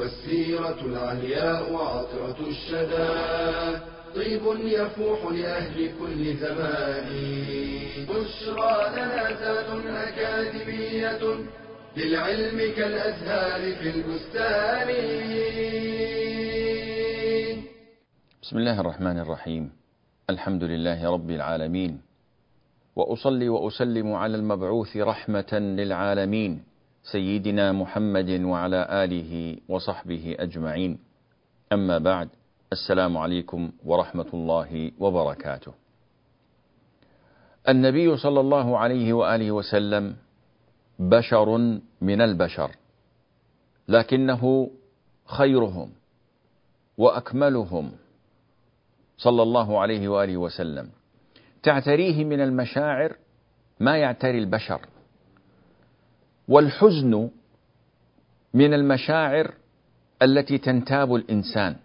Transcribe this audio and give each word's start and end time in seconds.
والسيرة 0.00 0.80
العلياء 0.84 1.74
عطرة 1.74 2.36
الشدى. 2.48 3.12
طيب 4.16 4.42
يفوح 4.64 5.32
لأهل 5.32 5.90
كل 6.00 6.36
زمان. 6.36 7.08
بشرى 8.08 8.76
لنا 8.96 9.34
زاد 9.40 9.86
أكاديمية 9.86 11.20
للعلم 11.96 12.58
كالأزهار 12.76 13.74
في 13.76 13.90
البستان. 13.90 14.88
بسم 18.42 18.58
الله 18.58 18.80
الرحمن 18.80 19.18
الرحيم. 19.18 19.72
الحمد 20.30 20.64
لله 20.64 21.10
رب 21.10 21.30
العالمين. 21.30 22.00
وأصلي 22.96 23.48
وأسلم 23.48 24.12
على 24.12 24.36
المبعوث 24.36 24.96
رحمة 24.96 25.52
للعالمين. 25.52 26.69
سيدنا 27.02 27.72
محمد 27.72 28.30
وعلى 28.30 29.04
آله 29.04 29.56
وصحبه 29.68 30.36
أجمعين. 30.38 30.98
أما 31.72 31.98
بعد 31.98 32.28
السلام 32.72 33.16
عليكم 33.16 33.72
ورحمة 33.84 34.26
الله 34.34 34.92
وبركاته. 34.98 35.72
النبي 37.68 38.16
صلى 38.16 38.40
الله 38.40 38.78
عليه 38.78 39.12
وآله 39.12 39.50
وسلم 39.50 40.16
بشر 40.98 41.58
من 42.00 42.20
البشر 42.20 42.70
لكنه 43.88 44.70
خيرهم 45.26 45.92
وأكملهم 46.98 47.92
صلى 49.18 49.42
الله 49.42 49.80
عليه 49.80 50.08
وآله 50.08 50.36
وسلم. 50.36 50.90
تعتريه 51.62 52.24
من 52.24 52.40
المشاعر 52.40 53.16
ما 53.80 53.96
يعتري 53.96 54.38
البشر. 54.38 54.80
والحزن 56.50 57.30
من 58.54 58.74
المشاعر 58.74 59.54
التي 60.22 60.58
تنتاب 60.58 61.14
الإنسان. 61.14 61.76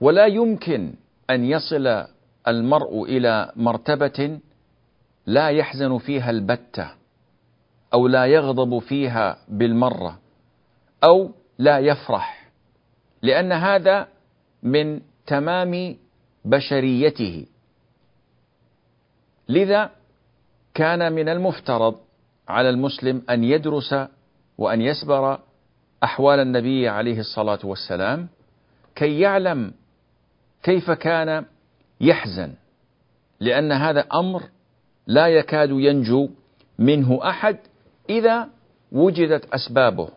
ولا 0.00 0.26
يمكن 0.26 0.94
أن 1.30 1.44
يصل 1.44 2.06
المرء 2.48 3.04
إلى 3.04 3.52
مرتبة 3.56 4.38
لا 5.26 5.48
يحزن 5.48 5.98
فيها 5.98 6.30
البتة 6.30 6.90
أو 7.94 8.08
لا 8.08 8.26
يغضب 8.26 8.78
فيها 8.78 9.38
بالمرة 9.48 10.18
أو 11.04 11.30
لا 11.58 11.78
يفرح 11.78 12.50
لأن 13.22 13.52
هذا 13.52 14.08
من 14.62 15.00
تمام 15.26 15.96
بشريته. 16.44 17.46
لذا 19.48 19.90
كان 20.74 21.12
من 21.12 21.28
المفترض 21.28 21.96
على 22.52 22.70
المسلم 22.70 23.22
أن 23.30 23.44
يدرس 23.44 23.94
وأن 24.58 24.80
يسبر 24.80 25.38
أحوال 26.04 26.40
النبي 26.40 26.88
عليه 26.88 27.18
الصلاة 27.18 27.58
والسلام 27.64 28.28
كي 28.94 29.20
يعلم 29.20 29.72
كيف 30.62 30.90
كان 30.90 31.44
يحزن 32.00 32.52
لأن 33.40 33.72
هذا 33.72 34.00
أمر 34.14 34.42
لا 35.06 35.28
يكاد 35.28 35.70
ينجو 35.70 36.28
منه 36.78 37.28
أحد 37.28 37.56
إذا 38.10 38.48
وجدت 38.92 39.54
أسبابه 39.54 40.08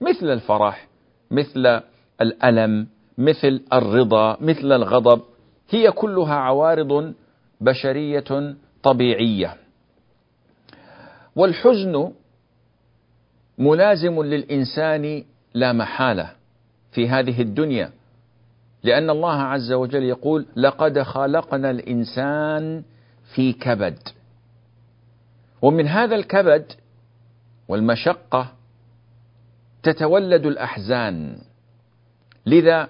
مثل 0.00 0.26
الفرح 0.26 0.88
مثل 1.30 1.80
الألم 2.20 2.86
مثل 3.18 3.62
الرضا 3.72 4.36
مثل 4.40 4.72
الغضب 4.72 5.22
هي 5.70 5.90
كلها 5.90 6.34
عوارض 6.34 7.14
بشرية 7.60 8.54
طبيعية. 8.82 9.56
والحزن 11.36 12.12
ملازم 13.58 14.22
للإنسان 14.22 15.24
لا 15.54 15.72
محالة 15.72 16.32
في 16.92 17.08
هذه 17.08 17.42
الدنيا 17.42 17.90
لأن 18.82 19.10
الله 19.10 19.42
عز 19.42 19.72
وجل 19.72 20.02
يقول 20.02 20.46
لقد 20.56 21.02
خلقنا 21.02 21.70
الإنسان 21.70 22.82
في 23.34 23.52
كبد 23.52 23.98
ومن 25.62 25.86
هذا 25.88 26.14
الكبد 26.14 26.72
والمشقة 27.68 28.52
تتولد 29.82 30.46
الأحزان. 30.46 31.38
لذا 32.46 32.88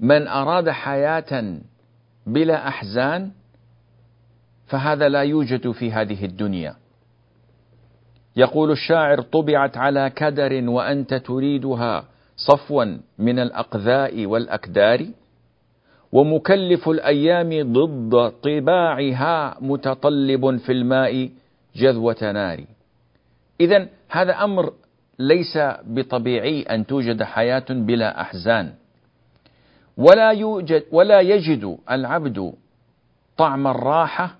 من 0.00 0.28
أراد 0.28 0.70
حياة 0.70 1.58
بلا 2.26 2.68
أحزان 2.68 3.30
فهذا 4.66 5.08
لا 5.08 5.22
يوجد 5.22 5.70
في 5.70 5.92
هذه 5.92 6.24
الدنيا. 6.24 6.76
يقول 8.36 8.70
الشاعر 8.70 9.20
طبعت 9.20 9.76
على 9.76 10.10
كدر 10.10 10.70
وأنت 10.70 11.14
تريدها 11.14 12.04
صفوا 12.36 12.84
من 13.18 13.38
الأقذاء 13.38 14.26
والأكدار 14.26 15.06
ومكلف 16.12 16.88
الأيام 16.88 17.72
ضد 17.72 18.32
طباعها 18.42 19.56
متطلب 19.60 20.56
في 20.56 20.72
الماء 20.72 21.30
جذوة 21.76 22.32
نار. 22.32 22.64
اذا 23.60 23.88
هذا 24.08 24.44
أمر 24.44 24.72
ليس 25.18 25.58
بطبيعي 25.84 26.62
أن 26.62 26.86
توجد 26.86 27.22
حياة 27.22 27.64
بلا 27.70 28.20
أحزان. 28.20 28.72
ولا 29.96 30.30
يوجد 30.30 30.84
ولا 30.92 31.20
يجد 31.20 31.78
العبد 31.90 32.52
طعم 33.36 33.66
الراحة 33.66 34.36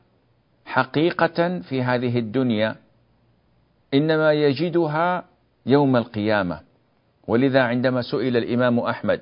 حقيقة 0.64 1.58
في 1.58 1.82
هذه 1.82 2.18
الدنيا. 2.18 2.76
إنما 3.96 4.32
يجدها 4.32 5.24
يوم 5.66 5.96
القيامة. 5.96 6.60
ولذا 7.26 7.62
عندما 7.62 8.02
سئل 8.02 8.36
الإمام 8.36 8.78
أحمد 8.78 9.20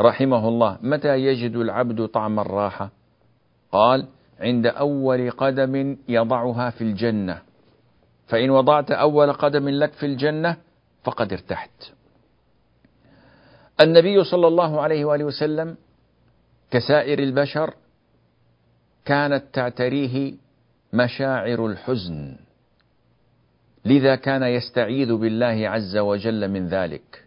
رحمه 0.00 0.48
الله 0.48 0.78
متى 0.82 1.16
يجد 1.16 1.56
العبد 1.56 2.06
طعم 2.06 2.40
الراحة؟ 2.40 2.90
قال 3.72 4.06
عند 4.40 4.66
أول 4.66 5.30
قدم 5.30 5.96
يضعها 6.08 6.70
في 6.70 6.84
الجنة. 6.84 7.42
فإن 8.26 8.50
وضعت 8.50 8.90
أول 8.90 9.32
قدم 9.32 9.68
لك 9.68 9.92
في 9.92 10.06
الجنة 10.06 10.56
فقد 11.04 11.32
ارتحت. 11.32 11.92
النبي 13.80 14.24
صلى 14.24 14.46
الله 14.46 14.80
عليه 14.80 15.04
وآله 15.04 15.24
وسلم 15.24 15.76
كسائر 16.70 17.18
البشر 17.18 17.74
كانت 19.04 19.44
تعتريه 19.52 20.34
مشاعر 20.92 21.66
الحزن. 21.66 22.45
لذا 23.86 24.16
كان 24.16 24.42
يستعيذ 24.42 25.14
بالله 25.14 25.68
عز 25.68 25.96
وجل 25.96 26.48
من 26.50 26.66
ذلك. 26.66 27.24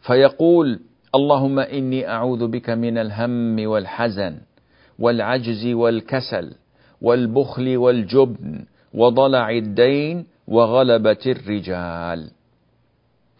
فيقول 0.00 0.80
اللهم 1.14 1.58
إني 1.58 2.08
أعوذ 2.08 2.48
بك 2.48 2.70
من 2.70 2.98
الهم 2.98 3.66
والحزن 3.66 4.38
والعجز 4.98 5.66
والكسل 5.66 6.54
والبخل 7.00 7.76
والجبن 7.76 8.64
وضلع 8.94 9.50
الدين 9.50 10.26
وغلبة 10.48 11.24
الرجال. 11.26 12.30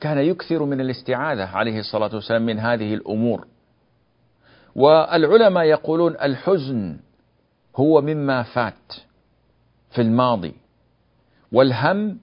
كان 0.01 0.19
يكثر 0.19 0.65
من 0.65 0.81
الاستعاذة 0.81 1.45
عليه 1.45 1.79
الصلاة 1.79 2.15
والسلام 2.15 2.47
من 2.47 2.59
هذه 2.59 2.95
الأمور. 2.95 3.47
والعلماء 4.77 5.65
يقولون 5.65 6.13
الحزن 6.13 6.97
هو 7.77 8.01
مما 8.01 8.43
فات 8.43 8.93
في 9.91 10.03
الماضي. 10.03 10.62
والهم 11.53 12.19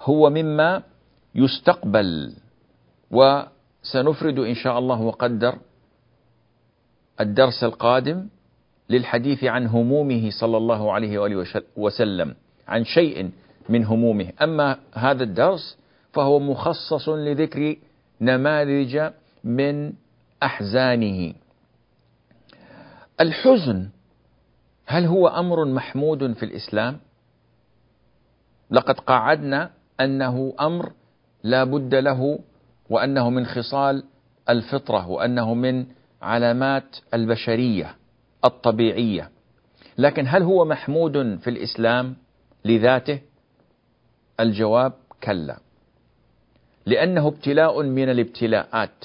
هو 0.00 0.30
مما 0.30 0.82
يستقبل 1.34 2.32
وسنفرد 3.10 4.38
إن 4.38 4.54
شاء 4.54 4.78
الله 4.78 5.00
وقدر 5.00 5.58
الدرس 7.20 7.64
القادم 7.64 8.28
للحديث 8.90 9.44
عن 9.44 9.66
همومه 9.66 10.30
صلى 10.30 10.56
الله 10.56 10.92
عليه 10.92 11.18
وآله 11.18 11.62
وسلم 11.76 12.34
عن 12.68 12.84
شيء 12.84 13.30
من 13.68 13.84
همومه. 13.84 14.32
أما 14.42 14.76
هذا 14.94 15.22
الدرس 15.22 15.78
فهو 16.12 16.38
مخصص 16.38 17.08
لذكر 17.08 17.76
نماذج 18.20 19.12
من 19.44 19.92
أحزانه. 20.42 21.34
الحزن 23.20 23.88
هل 24.86 25.04
هو 25.04 25.28
أمر 25.28 25.64
محمود 25.64 26.32
في 26.32 26.42
الإسلام؟ 26.42 26.98
لقد 28.70 29.00
قعدنا 29.00 29.70
أنه 30.00 30.54
أمر 30.60 30.92
لا 31.42 31.64
بد 31.64 31.94
له 31.94 32.38
وأنه 32.90 33.30
من 33.30 33.46
خصال 33.46 34.04
الفطرة 34.48 35.08
وأنه 35.08 35.54
من 35.54 35.86
علامات 36.22 36.96
البشرية 37.14 37.96
الطبيعية. 38.44 39.30
لكن 39.98 40.24
هل 40.28 40.42
هو 40.42 40.64
محمود 40.64 41.38
في 41.38 41.50
الإسلام 41.50 42.16
لذاته؟ 42.64 43.20
الجواب 44.40 44.92
كلا. 45.22 45.58
لأنه 46.86 47.28
ابتلاء 47.28 47.82
من 47.82 48.08
الابتلاءات. 48.10 49.04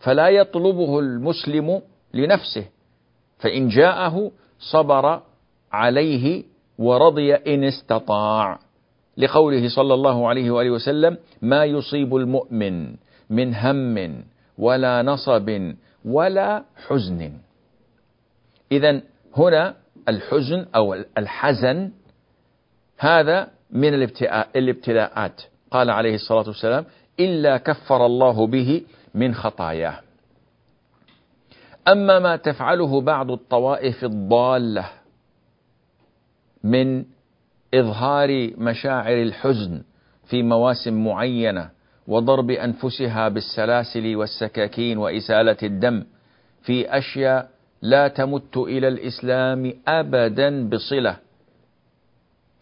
فلا 0.00 0.28
يطلبه 0.28 0.98
المسلم 0.98 1.82
لنفسه. 2.14 2.66
فإن 3.38 3.68
جاءه 3.68 4.30
صبر 4.58 5.22
عليه 5.72 6.44
ورضي 6.78 7.34
إن 7.34 7.64
استطاع. 7.64 8.58
لقوله 9.16 9.68
صلى 9.68 9.94
الله 9.94 10.28
عليه 10.28 10.50
وآله 10.50 10.70
وسلم 10.70 11.18
ما 11.42 11.64
يصيب 11.64 12.16
المؤمن 12.16 12.96
من 13.30 13.54
هم 13.54 14.24
ولا 14.58 15.02
نصب 15.02 15.74
ولا 16.04 16.64
حزن. 16.86 17.32
إذا 18.72 19.02
هنا 19.36 19.74
الحزن 20.08 20.66
أو 20.74 20.94
الحزن 21.18 21.90
هذا 22.98 23.48
من 23.70 23.94
الابتلاءات. 24.56 25.42
قال 25.70 25.90
عليه 25.90 26.14
الصلاة 26.14 26.46
والسلام 26.46 26.84
إلا 27.20 27.56
كفر 27.56 28.06
الله 28.06 28.46
به 28.46 28.82
من 29.14 29.34
خطاياه. 29.34 30.00
أما 31.88 32.18
ما 32.18 32.36
تفعله 32.36 33.00
بعض 33.00 33.30
الطوائف 33.30 34.04
الضالة 34.04 34.90
من 36.64 37.04
إظهار 37.74 38.50
مشاعر 38.58 39.22
الحزن 39.22 39.82
في 40.26 40.42
مواسم 40.42 41.04
معينة 41.04 41.70
وضرب 42.06 42.50
أنفسها 42.50 43.28
بالسلاسل 43.28 44.16
والسكاكين 44.16 44.98
وإسالة 44.98 45.56
الدم 45.62 46.04
في 46.62 46.98
أشياء 46.98 47.50
لا 47.82 48.08
تمت 48.08 48.56
إلى 48.56 48.88
الإسلام 48.88 49.72
أبدا 49.88 50.68
بصلة. 50.68 51.16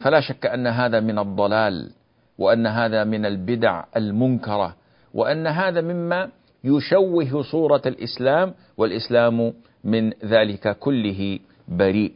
فلا 0.01 0.21
شك 0.21 0.47
أن 0.47 0.67
هذا 0.67 1.01
من 1.01 1.19
الضلال 1.19 1.91
وأن 2.39 2.67
هذا 2.67 3.05
من 3.05 3.27
البدع 3.27 3.85
المنكرة 3.97 4.77
وأن 5.15 5.47
هذا 5.47 5.81
مما 5.81 6.29
يشوه 6.65 7.43
صورة 7.43 7.83
الإسلام 7.87 8.55
والإسلام 8.77 9.53
من 9.85 10.13
ذلك 10.25 10.79
كله 10.79 11.39
بريء. 11.69 12.13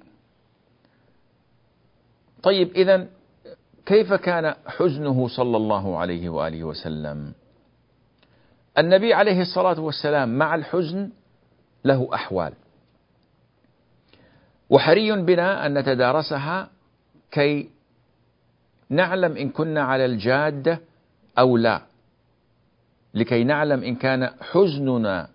طيب 2.42 2.70
إذا 2.70 3.06
كيف 3.86 4.12
كان 4.12 4.54
حزنه 4.66 5.28
صلى 5.28 5.56
الله 5.56 5.98
عليه 5.98 6.28
وآله 6.28 6.64
وسلم؟ 6.64 7.32
النبي 8.78 9.14
عليه 9.14 9.42
الصلاة 9.42 9.80
والسلام 9.80 10.38
مع 10.38 10.54
الحزن 10.54 11.10
له 11.84 12.08
أحوال. 12.14 12.52
وحري 14.70 15.22
بنا 15.22 15.66
أن 15.66 15.78
نتدارسها 15.78 16.68
كي 17.30 17.70
نعلم 18.90 19.36
إن 19.36 19.50
كنا 19.50 19.82
على 19.82 20.04
الجادة 20.04 20.80
أو 21.38 21.56
لا. 21.56 21.82
لكي 23.14 23.44
نعلم 23.44 23.82
إن 23.82 23.94
كان 23.96 24.30
حزننا 24.40 25.28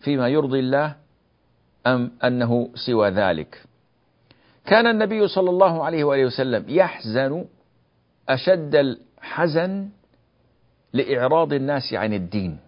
فيما 0.00 0.28
يرضي 0.28 0.58
الله 0.60 0.96
أم 1.86 2.10
أنه 2.24 2.70
سوى 2.74 3.08
ذلك. 3.10 3.64
كان 4.66 4.86
النبي 4.86 5.28
صلى 5.28 5.50
الله 5.50 5.84
عليه 5.84 6.04
وآله 6.04 6.24
وسلم 6.24 6.64
يحزن 6.68 7.44
أشد 8.28 8.74
الحزن 8.74 9.88
لإعراض 10.92 11.52
الناس 11.52 11.94
عن 11.94 12.12
الدين. 12.12 12.58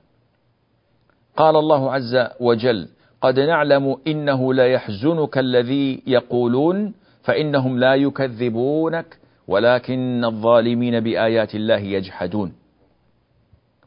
قال 1.37 1.57
الله 1.57 1.93
عز 1.93 2.17
وجل 2.41 2.89
قد 3.21 3.41
نعلم 3.41 3.97
إنه 4.07 4.55
لا 4.55 4.67
يحزنك 4.67 5.39
الذي 5.39 6.03
يقولون 6.07 6.95
فإنهم 7.23 7.79
لا 7.79 7.95
يكذبونك 7.95 9.19
ولكن 9.49 10.25
الظالمين 10.25 11.01
بآيات 11.01 11.55
الله 11.55 11.79
يجحدون. 11.79 12.53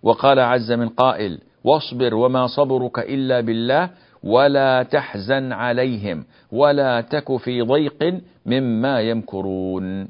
وقال 0.04 0.40
عز 0.40 0.72
من 0.72 0.90
قائل 0.90 1.40
واصبر 1.64 2.16
وما 2.16 2.48
صبرك 2.48 3.00
إلا 3.00 3.42
بالله 3.42 3.90
ولا 4.24 4.84
تحزن 4.84 5.52
عليهم 5.52 6.26
ولا 6.52 7.02
تك 7.02 7.38
في 7.38 7.62
ضيق 7.62 8.22
مما 8.46 9.02
يمكرون. 9.02 10.08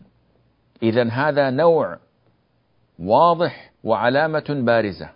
إذا 0.84 1.10
هذا 1.10 1.50
نوع 1.50 1.98
واضح 3.00 3.72
وعلامة 3.84 4.46
بارزة. 4.50 5.10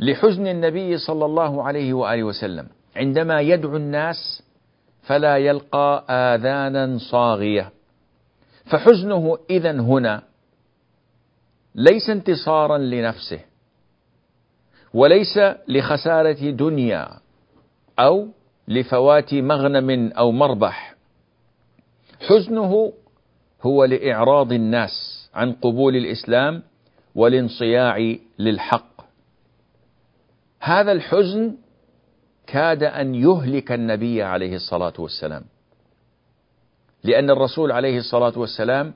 لحزن 0.00 0.46
النبي 0.46 0.98
صلى 0.98 1.24
الله 1.24 1.62
عليه 1.62 1.92
وآله 1.92 2.22
وسلم 2.22 2.68
عندما 2.96 3.40
يدعو 3.40 3.76
الناس 3.76 4.42
فلا 5.02 5.36
يلقى 5.36 6.04
آذانا 6.10 6.98
صاغية. 6.98 7.72
فحزنه 8.64 9.38
إذا 9.50 9.80
هنا 9.80 10.22
ليس 11.74 12.10
انتصارا 12.10 12.78
لنفسه 12.78 13.40
وليس 14.94 15.38
لخسارة 15.68 16.50
دنيا 16.50 17.08
أو 17.98 18.28
لفوات 18.68 19.34
مغنم 19.34 20.12
أو 20.12 20.32
مربح. 20.32 20.94
حزنه 22.28 22.92
هو 23.62 23.84
لإعراض 23.84 24.52
الناس 24.52 25.28
عن 25.34 25.52
قبول 25.52 25.96
الإسلام 25.96 26.62
والانصياع 27.14 28.16
للحق. 28.38 28.92
هذا 30.60 30.92
الحزن 30.92 31.56
كاد 32.46 32.82
أن 32.82 33.14
يهلك 33.14 33.72
النبي 33.72 34.22
عليه 34.22 34.54
الصلاة 34.54 34.92
والسلام 34.98 35.44
لأن 37.04 37.30
الرسول 37.30 37.72
عليه 37.72 37.98
الصلاة 37.98 38.38
والسلام 38.38 38.94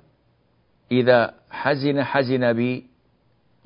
إذا 0.92 1.34
حزن 1.50 2.04
حزن 2.04 2.52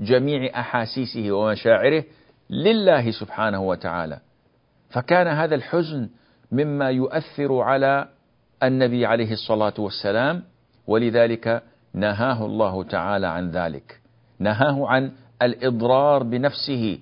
بجميع 0.00 0.61
أحاسيسه 0.61 1.33
ومشاعره 1.33 2.05
لله 2.50 3.11
سبحانه 3.11 3.61
وتعالى. 3.61 4.19
فكان 4.91 5.26
هذا 5.26 5.55
الحزن 5.55 6.08
مما 6.52 6.91
يؤثر 6.91 7.61
على 7.61 8.08
النبي 8.62 9.06
عليه 9.06 9.32
الصلاة 9.32 9.75
والسلام 9.79 10.43
ولذلك 10.87 11.62
نهاه 11.94 12.47
الله 12.47 12.85
تعالى 12.85 13.26
عن 13.26 13.50
ذلك. 13.50 14.00
نهاه 14.38 14.88
عن 14.88 15.12
الإضرار 15.43 16.23
بنفسه 16.23 16.99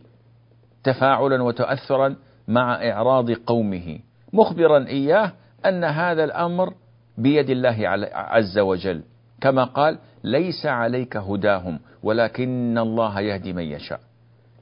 تفاعلا 0.85 1.43
وتأثرا 1.43 2.17
مع 2.49 2.91
إعراض 2.91 3.31
قومه. 3.31 3.99
مخبرا 4.33 4.87
إياه 4.87 5.33
أن 5.67 5.85
هذا 5.85 6.25
الأمر 6.25 6.75
بيد 7.19 7.51
الله 7.51 8.09
عز 8.13 8.59
وجل. 8.59 9.03
كما 9.41 9.65
قال 9.65 9.99
ليس 10.25 10.67
عليك 10.67 11.17
هداهم 11.17 11.81
ولكن 12.03 12.79
الله 12.79 13.21
يهدي 13.21 13.53
من 13.53 13.65
يشاء. 13.65 14.08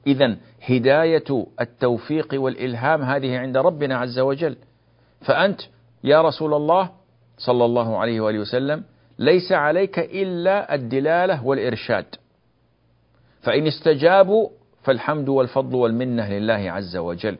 إذا 0.07 0.37
هداية 0.69 1.47
التوفيق 1.61 2.27
والإلهام 2.33 3.01
هذه 3.01 3.37
عند 3.37 3.57
ربنا 3.57 3.97
عز 3.97 4.19
وجل. 4.19 4.55
فأنت 5.21 5.61
يا 6.03 6.21
رسول 6.21 6.53
الله 6.53 6.89
صلى 7.37 7.65
الله 7.65 7.97
عليه 7.97 8.21
وآله 8.21 8.39
وسلم 8.39 8.83
ليس 9.19 9.51
عليك 9.51 9.99
إلا 9.99 10.75
الدلالة 10.75 11.45
والإرشاد. 11.45 12.05
فإن 13.41 13.67
استجابوا 13.67 14.49
فالحمد 14.83 15.29
والفضل 15.29 15.75
والمنة 15.75 16.29
لله 16.29 16.71
عز 16.71 16.97
وجل. 16.97 17.37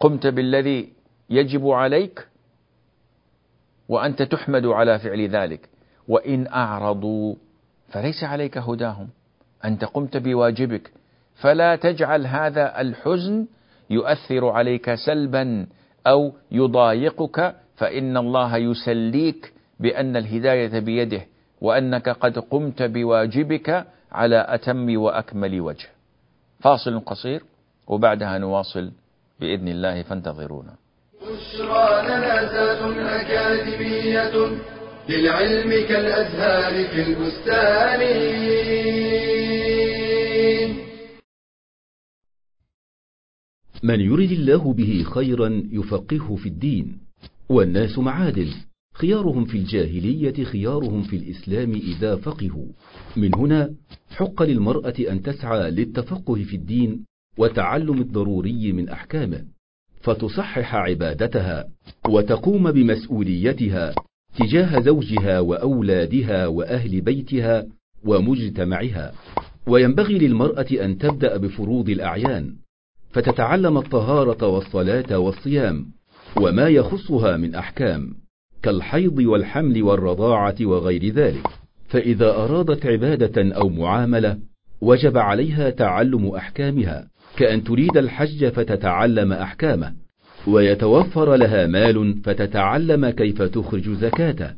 قمت 0.00 0.26
بالذي 0.26 0.92
يجب 1.30 1.68
عليك 1.68 2.28
وأنت 3.88 4.22
تحمد 4.22 4.66
على 4.66 4.98
فعل 4.98 5.28
ذلك. 5.28 5.68
وإن 6.08 6.46
أعرضوا 6.46 7.34
فليس 7.88 8.24
عليك 8.24 8.58
هداهم. 8.58 9.08
أنت 9.64 9.84
قمت 9.84 10.16
بواجبك. 10.16 10.92
فلا 11.36 11.76
تجعل 11.76 12.26
هذا 12.26 12.80
الحزن 12.80 13.46
يؤثر 13.90 14.48
عليك 14.48 14.94
سلبا 14.94 15.66
أو 16.06 16.32
يضايقك 16.52 17.54
فإن 17.76 18.16
الله 18.16 18.56
يسليك 18.56 19.52
بأن 19.80 20.16
الهداية 20.16 20.78
بيده 20.78 21.20
وأنك 21.60 22.08
قد 22.08 22.38
قمت 22.38 22.82
بواجبك 22.82 23.86
على 24.12 24.46
أتم 24.48 24.96
وأكمل 24.98 25.60
وجه. 25.60 25.88
فاصل 26.60 27.00
قصير 27.00 27.42
وبعدها 27.86 28.38
نواصل 28.38 28.90
بإذن 29.40 29.68
الله 29.68 30.02
فانتظرونا. 30.02 30.74
بشرى 31.22 32.02
لنا 32.02 33.20
أكاديمية 33.20 34.32
للعلم 35.08 35.70
كالأزهار 35.88 36.84
في 36.88 37.02
البستان. 37.02 38.00
من 43.82 44.00
يرد 44.00 44.32
الله 44.32 44.72
به 44.72 45.02
خيرا 45.02 45.62
يفقهه 45.70 46.36
في 46.36 46.48
الدين. 46.48 46.98
والناس 47.48 47.98
معادن 47.98 48.48
خيارهم 48.94 49.44
في 49.44 49.58
الجاهلية 49.58 50.44
خيارهم 50.44 51.02
في 51.02 51.16
الإسلام 51.16 51.72
إذا 51.72 52.16
فقهوا. 52.16 52.66
من 53.16 53.34
هنا 53.34 53.74
حق 54.10 54.42
للمرأة 54.42 54.94
أن 55.10 55.22
تسعى 55.22 55.70
للتفقه 55.70 56.34
في 56.34 56.56
الدين 56.56 57.04
وتعلم 57.38 58.00
الضروري 58.00 58.72
من 58.72 58.88
أحكامه 58.88 59.44
فتصحح 60.00 60.74
عبادتها 60.74 61.64
وتقوم 62.08 62.72
بمسؤوليتها 62.72 63.94
تجاه 64.38 64.80
زوجها 64.80 65.40
وأولادها 65.40 66.46
وأهل 66.46 67.00
بيتها 67.00 67.66
ومجتمعها. 68.04 69.12
وينبغي 69.66 70.18
للمرأة 70.18 70.66
أن 70.72 70.98
تبدأ 70.98 71.36
بفروض 71.36 71.88
الأعيان 71.88 72.56
فتتعلم 73.16 73.78
الطهارة 73.78 74.46
والصلاة 74.46 75.18
والصيام 75.18 75.86
وما 76.40 76.68
يخصها 76.68 77.36
من 77.36 77.54
أحكام 77.54 78.14
كالحيض 78.62 79.18
والحمل 79.18 79.82
والرضاعة 79.82 80.54
وغير 80.60 81.04
ذلك. 81.08 81.46
فإذا 81.88 82.30
أرادت 82.30 82.86
عبادة 82.86 83.56
أو 83.56 83.68
معاملة 83.68 84.38
وجب 84.80 85.18
عليها 85.18 85.70
تعلم 85.70 86.26
أحكامها. 86.26 87.08
كأن 87.36 87.64
تريد 87.64 87.96
الحج 87.96 88.48
فتتعلم 88.48 89.32
أحكامه. 89.32 89.94
ويتوفر 90.46 91.34
لها 91.36 91.66
مال 91.66 92.14
فتتعلم 92.24 93.10
كيف 93.10 93.42
تخرج 93.42 93.90
زكاته. 93.90 94.54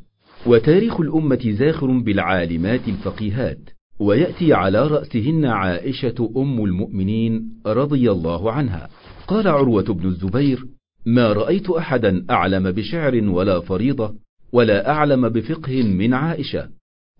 وتاريخ 0.46 1.00
الأمة 1.00 1.54
زاخر 1.58 1.86
بالعالمات 1.86 2.88
الفقيهات. 2.88 3.77
ويأتي 4.00 4.52
على 4.52 4.86
رأسهن 4.86 5.44
عائشة 5.44 6.32
أم 6.36 6.64
المؤمنين 6.64 7.48
رضي 7.66 8.10
الله 8.10 8.52
عنها. 8.52 8.88
قال 9.26 9.48
عروة 9.48 9.82
بن 9.82 10.06
الزبير 10.06 10.66
ما 11.06 11.32
رأيت 11.32 11.70
أحدا 11.70 12.24
أعلم 12.30 12.70
بشعر 12.70 13.24
ولا 13.24 13.60
فريضة 13.60 14.14
ولا 14.52 14.90
أعلم 14.90 15.28
بفقه 15.28 15.82
من 15.82 16.14
عائشة. 16.14 16.68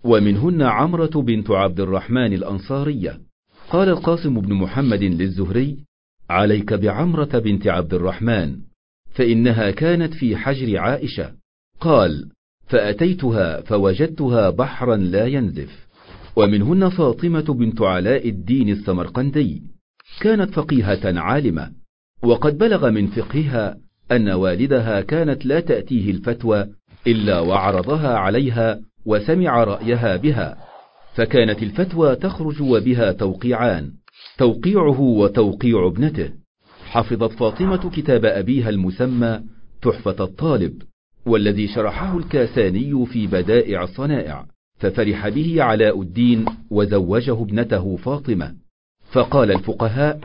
ومنهن 0.04 0.62
عمرة 0.62 1.22
بنت 1.22 1.50
عبد 1.50 1.80
الرحمن 1.80 2.32
الأنصارية. 2.32 3.20
قال 3.70 3.88
القاسم 3.88 4.40
بن 4.40 4.54
محمد 4.54 5.02
للزهري 5.02 5.76
عليك 6.30 6.72
بعمرة 6.72 7.38
بنت 7.38 7.66
عبد 7.66 7.94
الرحمن 7.94 8.56
فإنها 9.10 9.70
كانت 9.70 10.14
في 10.14 10.36
حجر 10.36 10.78
عائشة. 10.78 11.32
قال 11.80 12.28
فأتيتها 12.66 13.60
فوجدتها 13.60 14.50
بحرا 14.50 14.96
لا 14.96 15.26
ينزف. 15.26 15.87
ومنهن 16.38 16.88
فاطمة 16.88 17.40
بنت 17.40 17.82
علاء 17.82 18.28
الدين 18.28 18.68
السمرقندي 18.68 19.62
كانت 20.20 20.50
فقيهة 20.50 21.20
عالمة 21.20 21.72
وقد 22.22 22.58
بلغ 22.58 22.90
من 22.90 23.06
فقهها 23.06 23.76
أن 24.12 24.28
والدها 24.28 25.00
كانت 25.00 25.46
لا 25.46 25.60
تأتيه 25.60 26.10
الفتوى 26.10 26.66
إلا 27.06 27.40
وعرضها 27.40 28.16
عليها 28.16 28.80
وسمع 29.06 29.64
رأيها 29.64 30.16
بها 30.16 30.58
فكانت 31.14 31.62
الفتوى 31.62 32.16
تخرج 32.16 32.62
وبها 32.62 33.12
توقيعان 33.12 33.92
توقيعه 34.38 35.00
وتوقيع 35.00 35.86
ابنته. 35.86 36.30
حفظت 36.84 37.32
فاطمة 37.32 37.90
كتاب 37.90 38.24
أبيها 38.24 38.68
المسمى 38.68 39.40
تحفة 39.82 40.24
الطالب 40.24 40.82
والذي 41.26 41.68
شرحه 41.68 42.18
الكاساني 42.18 43.06
في 43.06 43.26
بدائع 43.26 43.82
الصنائع. 43.82 44.46
ففرح 44.78 45.28
به 45.28 45.62
علاء 45.62 46.00
الدين 46.00 46.44
وزوجه 46.70 47.42
ابنته 47.42 47.96
فاطمة. 47.96 48.54
فقال 49.12 49.50
الفقهاء 49.50 50.20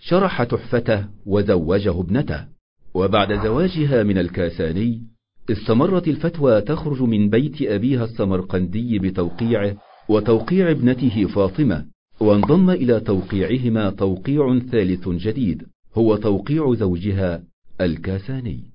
شرح 0.00 0.42
تحفته 0.42 1.04
وزوجه 1.26 2.00
ابنته. 2.00 2.46
وبعد 2.94 3.42
زواجها 3.42 4.02
من 4.02 4.18
الكاساني 4.18 5.02
استمرت 5.50 6.08
الفتوى 6.08 6.60
تخرج 6.60 7.02
من 7.02 7.30
بيت 7.30 7.62
أبيها 7.62 8.04
السمرقندي 8.04 8.98
بتوقيعه 8.98 9.76
وتوقيع 10.08 10.70
ابنته 10.70 11.26
فاطمة 11.26 11.86
وانضم 12.20 12.70
إلى 12.70 13.00
توقيعهما 13.00 13.90
توقيع 13.90 14.58
ثالث 14.58 15.08
جديد 15.08 15.62
هو 15.94 16.16
توقيع 16.16 16.74
زوجها 16.74 17.42
الكاساني. 17.80 18.69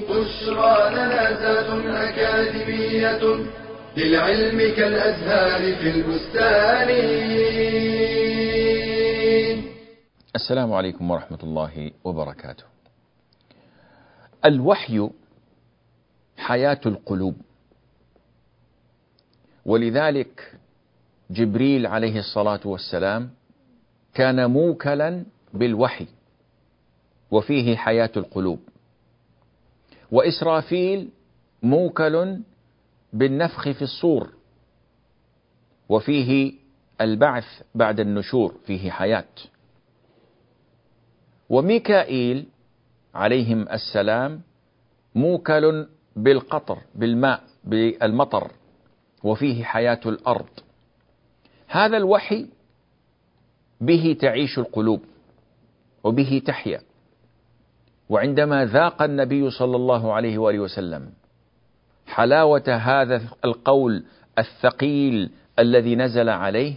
بشرى 0.00 0.90
لنا 0.90 1.30
أكاديمية 2.08 3.20
للعلم 3.96 4.58
كالأزهار 4.76 5.76
في 5.76 5.90
البستان. 5.90 6.88
السلام 10.34 10.72
عليكم 10.72 11.10
ورحمة 11.10 11.38
الله 11.42 11.90
وبركاته. 12.04 12.64
الوحي 14.44 15.10
حياة 16.36 16.80
القلوب. 16.86 17.36
ولذلك 19.66 20.52
جبريل 21.30 21.86
عليه 21.86 22.18
الصلاة 22.18 22.60
والسلام 22.64 23.30
كان 24.14 24.50
موكلا 24.50 25.24
بالوحي 25.54 26.06
وفيه 27.30 27.76
حياة 27.76 28.10
القلوب. 28.16 28.60
وإسرافيل 30.12 31.08
موكل 31.62 32.40
بالنفخ 33.12 33.70
في 33.70 33.82
الصور 33.82 34.32
وفيه 35.88 36.52
البعث 37.00 37.44
بعد 37.74 38.00
النشور 38.00 38.54
فيه 38.66 38.90
حياة. 38.90 39.28
وميكائيل 41.50 42.46
عليهم 43.14 43.68
السلام 43.68 44.42
موكل 45.14 45.88
بالقطر 46.16 46.78
بالماء 46.94 47.42
بالمطر 47.64 48.52
وفيه 49.24 49.64
حياة 49.64 50.00
الأرض. 50.06 50.48
هذا 51.66 51.96
الوحي 51.96 52.46
به 53.80 54.16
تعيش 54.20 54.58
القلوب 54.58 55.00
وبه 56.04 56.42
تحيا. 56.46 56.80
وعندما 58.08 58.64
ذاق 58.64 59.02
النبي 59.02 59.50
صلى 59.50 59.76
الله 59.76 60.12
عليه 60.12 60.38
وآله 60.38 60.58
وسلم 60.58 61.10
حلاوة 62.06 62.68
هذا 62.68 63.22
القول 63.44 64.04
الثقيل 64.38 65.30
الذي 65.58 65.96
نزل 65.96 66.28
عليه؟ 66.28 66.74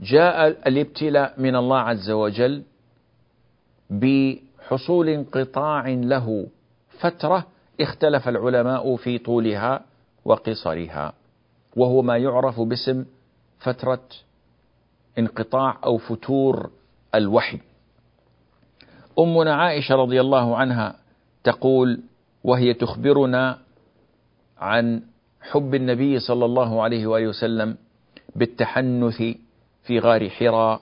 جاء 0.00 0.48
الابتلاء 0.68 1.34
من 1.40 1.56
الله 1.56 1.78
عز 1.78 2.10
وجل 2.10 2.62
بحصول 3.90 5.08
انقطاع 5.08 5.88
له 5.88 6.46
فترة 6.98 7.46
اختلف 7.80 8.28
العلماء 8.28 8.96
في 8.96 9.18
طولها 9.18 9.84
وقصرها 10.24 11.12
وهو 11.76 12.02
ما 12.02 12.16
يعرف 12.16 12.60
باسم 12.60 13.04
فترة 13.58 14.02
انقطاع 15.18 15.78
أو 15.84 15.98
فتور 15.98 16.70
الوحي. 17.14 17.60
أمنا 19.18 19.54
عائشة 19.54 19.94
رضي 19.94 20.20
الله 20.20 20.56
عنها 20.56 20.96
تقول 21.44 22.00
وهي 22.44 22.74
تخبرنا 22.74 23.58
عن 24.58 25.02
حب 25.40 25.74
النبي 25.74 26.18
صلى 26.18 26.44
الله 26.44 26.82
عليه 26.82 27.06
وآله 27.06 27.28
وسلم 27.28 27.76
بالتحنث 28.36 29.22
في 29.82 29.98
غار 29.98 30.28
حراء 30.28 30.80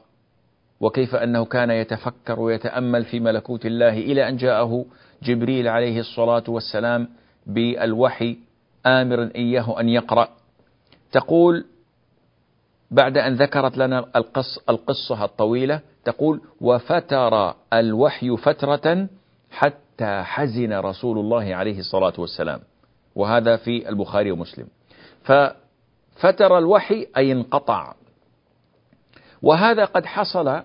وكيف 0.80 1.14
أنه 1.14 1.44
كان 1.44 1.70
يتفكر 1.70 2.40
ويتأمل 2.40 3.04
في 3.04 3.20
ملكوت 3.20 3.66
الله 3.66 3.98
إلى 3.98 4.28
أن 4.28 4.36
جاءه 4.36 4.84
جبريل 5.22 5.68
عليه 5.68 6.00
الصلاة 6.00 6.44
والسلام 6.48 7.08
بالوحي 7.46 8.38
آمرا 8.86 9.30
إياه 9.34 9.80
أن 9.80 9.88
يقرأ. 9.88 10.28
تقول 11.12 11.64
بعد 12.90 13.18
أن 13.18 13.34
ذكرت 13.34 13.78
لنا 13.78 14.06
القص 14.16 14.58
القصة 14.68 15.24
الطويلة 15.24 15.80
تقول 16.04 16.40
وفتر 16.60 17.54
الوحي 17.72 18.36
فترة 18.36 19.08
حتى 19.50 20.22
حزن 20.22 20.72
رسول 20.72 21.18
الله 21.18 21.54
عليه 21.54 21.78
الصلاة 21.78 22.12
والسلام. 22.18 22.60
وهذا 23.14 23.56
في 23.56 23.88
البخاري 23.88 24.30
ومسلم. 24.30 24.66
ففتر 25.22 26.58
الوحي 26.58 27.06
أي 27.16 27.32
انقطع. 27.32 27.94
وهذا 29.42 29.84
قد 29.84 30.06
حصل 30.06 30.62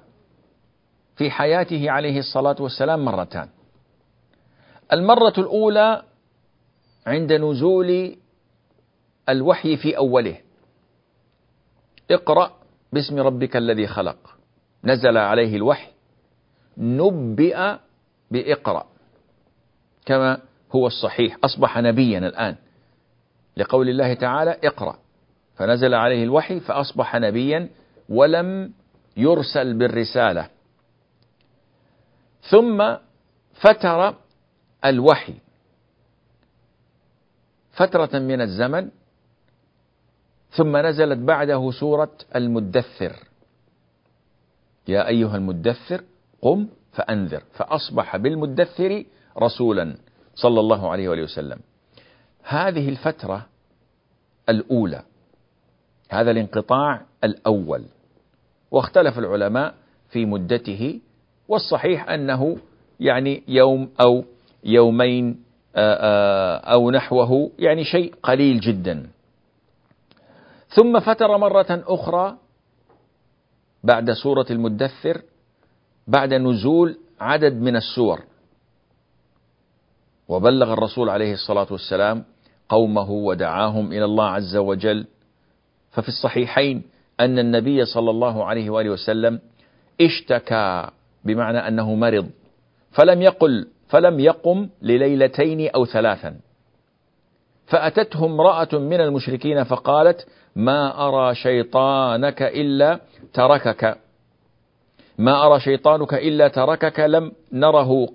في 1.15 1.31
حياته 1.31 1.91
عليه 1.91 2.19
الصلاة 2.19 2.55
والسلام 2.59 3.05
مرتان. 3.05 3.49
المرة 4.93 5.33
الأولى 5.37 6.03
عند 7.07 7.33
نزول 7.33 8.15
الوحي 9.29 9.77
في 9.77 9.97
أوله. 9.97 10.37
اقرأ 12.11 12.51
باسم 12.93 13.19
ربك 13.19 13.57
الذي 13.57 13.87
خلق. 13.87 14.38
نزل 14.83 15.17
عليه 15.17 15.55
الوحي 15.55 15.91
نبئ 16.77 17.75
بإقرأ 18.31 18.87
كما 20.05 20.41
هو 20.75 20.87
الصحيح. 20.87 21.37
أصبح 21.43 21.77
نبيا 21.77 22.19
الآن 22.19 22.55
لقول 23.57 23.89
الله 23.89 24.13
تعالى 24.13 24.57
اقرأ. 24.63 24.97
فنزل 25.55 25.93
عليه 25.93 26.23
الوحي 26.23 26.59
فأصبح 26.59 27.15
نبيا 27.15 27.69
ولم 28.09 28.73
يرسل 29.17 29.73
بالرسالة. 29.73 30.49
ثم 32.51 32.95
فتر 33.53 34.15
الوحي. 34.85 35.33
فترة 37.71 38.19
من 38.19 38.41
الزمن 38.41 38.89
ثم 40.51 40.77
نزلت 40.77 41.17
بعده 41.17 41.71
سورة 41.71 42.11
المدثر. 42.35 43.28
يا 44.89 45.07
أيها 45.07 45.35
المدثر 45.37 46.01
قم 46.41 46.67
فأنذر. 46.91 47.43
فأصبح 47.53 48.17
بالمدثر 48.17 49.03
رسولا 49.37 49.95
صلى 50.35 50.59
الله 50.59 50.89
عليه 50.89 51.09
وآله 51.09 51.23
وسلم. 51.23 51.59
هذه 52.43 52.89
الفترة 52.89 53.45
الأولى 54.49 55.03
هذا 56.09 56.31
الانقطاع 56.31 57.01
الأول 57.23 57.83
واختلف 58.71 59.19
العلماء 59.19 59.73
في 60.09 60.25
مدته 60.25 60.99
والصحيح 61.47 62.09
أنه 62.09 62.57
يعني 62.99 63.43
يوم 63.47 63.89
أو 64.01 64.23
يومين 64.63 65.43
أو 65.75 66.91
نحوه 66.91 67.51
يعني 67.59 67.83
شيء 67.83 68.13
قليل 68.23 68.59
جدا. 68.59 69.07
ثم 70.69 70.99
فتر 70.99 71.37
مرة 71.37 71.83
أخرى 71.87 72.37
بعد 73.83 74.11
سورة 74.11 74.45
المدثر 74.49 75.21
بعد 76.07 76.33
نزول 76.33 76.97
عدد 77.21 77.53
من 77.53 77.75
السور. 77.75 78.23
وبلغ 80.27 80.73
الرسول 80.73 81.09
عليه 81.09 81.33
الصلاة 81.33 81.67
والسلام 81.71 82.25
قومه 82.69 83.11
ودعاهم 83.11 83.91
إلى 83.91 84.05
الله 84.05 84.25
عز 84.25 84.55
وجل. 84.55 85.05
ففي 85.91 86.07
الصحيحين 86.07 86.83
أن 87.19 87.39
النبي 87.39 87.85
صلى 87.85 88.09
الله 88.09 88.45
عليه 88.45 88.69
وآله 88.69 88.89
وسلم 88.89 89.39
اشتكى 90.01 90.89
بمعنى 91.25 91.57
أنه 91.67 91.95
مرض 91.95 92.29
فلم 92.91 93.21
يقل 93.21 93.67
فلم 93.87 94.19
يقم 94.19 94.69
لليلتين 94.81 95.69
أو 95.69 95.85
ثلاثا. 95.85 96.35
فأتته 97.69 98.25
امرأة 98.25 98.67
من 98.73 99.01
المشركين 99.01 99.63
فقالت 99.63 100.27
ما 100.55 101.07
أرى 101.07 101.35
شيطانك 101.35 102.41
إلا 102.41 102.99
تركك. 103.33 103.97
ما 105.17 105.45
أرى 105.45 105.59
شيطانك 105.59 106.13
إلا 106.13 106.47
تركك 106.47 106.99
لم 106.99 107.31
نره 107.51 108.05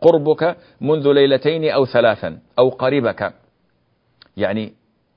قربك 0.00 0.56
منذ 0.80 1.12
ليلتين 1.12 1.70
أو 1.70 1.86
ثلاثا 1.86 2.38
أو 2.58 2.68
قربك 2.68 3.34
يعني 4.36 4.72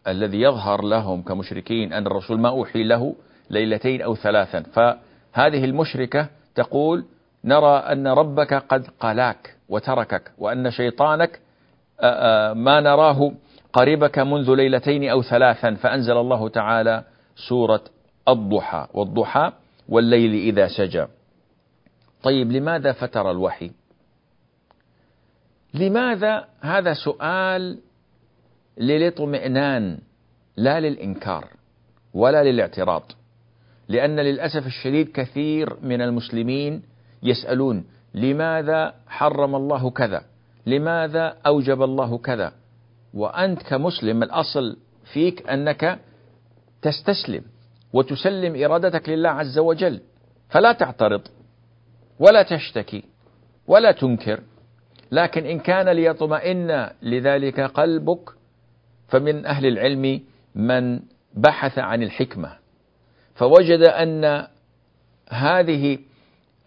الذي 0.07 0.41
يظهر 0.41 0.83
لهم 0.83 1.21
كمشركين 1.21 1.93
أن 1.93 2.07
الرسول 2.07 2.39
ما 2.39 2.49
أوحي 2.49 2.83
له 2.83 3.15
ليلتين 3.49 4.01
أو 4.01 4.15
ثلاثا. 4.15 4.61
فهذه 4.61 5.65
المشركة 5.65 6.27
تقول 6.55 7.05
نرى 7.45 7.77
أن 7.77 8.07
ربك 8.07 8.53
قد 8.53 8.87
قلاك 8.99 9.55
وتركك 9.69 10.31
وأن 10.37 10.71
شيطانك 10.71 11.39
ما 12.53 12.79
نراه 12.79 13.31
قربك 13.73 14.19
منذ 14.19 14.55
ليلتين 14.55 15.09
أو 15.09 15.21
ثلاثا 15.21 15.73
فأنزل 15.73 16.17
الله 16.17 16.49
تعالى 16.49 17.03
سورة 17.35 17.83
الضحى 18.27 18.87
والضحى 18.93 19.51
والليل 19.89 20.33
إذا 20.33 20.67
سجى. 20.67 21.05
طيب 22.23 22.51
لماذا 22.51 22.91
فتر 22.91 23.31
الوحي؟ 23.31 23.71
لماذا 25.73 26.45
هذا 26.61 26.93
سؤال 26.93 27.77
للاطمئنان 28.77 29.97
لا 30.57 30.79
للإنكار 30.79 31.47
ولا 32.13 32.43
للاعتراض؟ 32.43 33.03
لأن 33.87 34.19
للأسف 34.19 34.65
الشديد 34.65 35.11
كثير 35.11 35.77
من 35.81 36.01
المسلمين 36.01 36.83
يسألون 37.23 37.85
لماذا 38.13 38.93
حرم 39.07 39.55
الله 39.55 39.89
كذا؟ 39.89 40.30
لماذا 40.65 41.37
أوجب 41.45 41.83
الله 41.83 42.17
كذا؟ 42.17 42.53
وأنت 43.13 43.61
كمسلم 43.63 44.23
الأصل 44.23 44.77
فيك 45.13 45.49
أنك 45.49 45.99
تستسلم 46.81 47.43
وتسلم 47.93 48.63
إرادتك 48.63 49.09
لله 49.09 49.29
عز 49.29 49.59
وجل. 49.59 50.01
فلا 50.49 50.71
تعترض 50.71 51.21
ولا 52.19 52.43
تشتكي 52.43 53.03
ولا 53.67 53.91
تنكر. 53.91 54.39
لكن 55.11 55.45
إن 55.45 55.59
كان 55.59 55.89
ليطمئن 55.89 56.89
لذلك 57.01 57.59
قلبك 57.59 58.29
فمن 59.07 59.45
أهل 59.45 59.65
العلم 59.65 60.21
من 60.55 60.99
بحث 61.33 61.79
عن 61.79 62.03
الحكمة. 62.03 62.57
فوجد 63.35 63.81
أن 63.81 64.47
هذه 65.29 65.99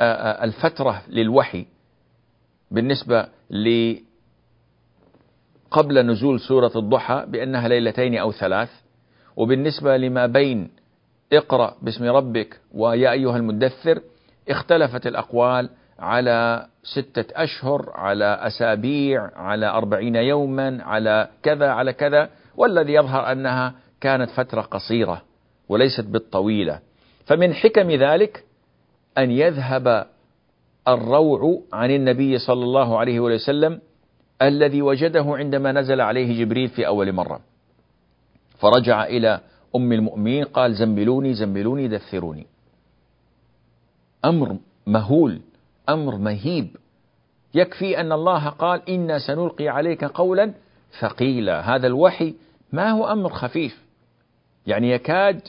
الفترة 0.00 1.02
للوحي 1.08 1.66
بالنسبة 2.70 3.26
ل 3.50 3.96
قبل 5.70 6.06
نزول 6.06 6.40
سورة 6.40 6.72
الضحى 6.76 7.24
بأنها 7.28 7.68
ليلتين 7.68 8.18
أو 8.18 8.32
ثلاث 8.32 8.70
وبالنسبة 9.36 9.96
لما 9.96 10.26
بين 10.26 10.70
اقرأ 11.32 11.76
باسم 11.82 12.04
ربك 12.04 12.60
ويا 12.74 13.12
أيها 13.12 13.36
المدثر 13.36 14.00
اختلفت 14.48 15.06
الأقوال 15.06 15.70
على 15.98 16.66
ستة 16.82 17.42
أشهر 17.42 17.90
على 17.94 18.24
أسابيع 18.24 19.30
على 19.36 19.66
أربعين 19.66 20.16
يوما 20.16 20.82
على 20.82 21.28
كذا 21.42 21.70
على 21.70 21.92
كذا 21.92 22.30
والذي 22.56 22.92
يظهر 22.92 23.32
أنها 23.32 23.74
كانت 24.00 24.30
فترة 24.30 24.60
قصيرة 24.60 25.22
وليست 25.68 26.04
بالطويلة. 26.04 26.80
فمن 27.26 27.54
حكم 27.54 27.90
ذلك 27.90 28.44
أن 29.18 29.30
يذهب 29.30 30.06
الروع 30.88 31.62
عن 31.72 31.90
النبي 31.90 32.38
صلى 32.38 32.64
الله 32.64 32.98
عليه 32.98 33.20
وسلم 33.20 33.80
الذي 34.42 34.82
وجده 34.82 35.24
عندما 35.26 35.72
نزل 35.72 36.00
عليه 36.00 36.44
جبريل 36.44 36.68
في 36.68 36.86
أول 36.86 37.12
مرة. 37.12 37.40
فرجع 38.58 39.04
إلى 39.04 39.40
أم 39.76 39.92
المؤمنين 39.92 40.44
قال 40.44 40.74
زملوني 40.74 41.34
زملوني 41.34 41.88
دثروني. 41.88 42.46
أمر 44.24 44.56
مهول 44.86 45.40
أمر 45.88 46.16
مهيب. 46.16 46.76
يكفي 47.54 48.00
أن 48.00 48.12
الله 48.12 48.48
قال 48.48 48.90
إنا 48.90 49.18
سنلقي 49.18 49.68
عليك 49.68 50.04
قولا 50.04 50.52
ثقيلا 51.00 51.74
هذا 51.74 51.86
الوحي 51.86 52.34
ما 52.72 52.90
هو 52.90 53.12
أمر 53.12 53.28
خفيف. 53.32 53.84
يعني 54.66 54.90
يكاد 54.90 55.40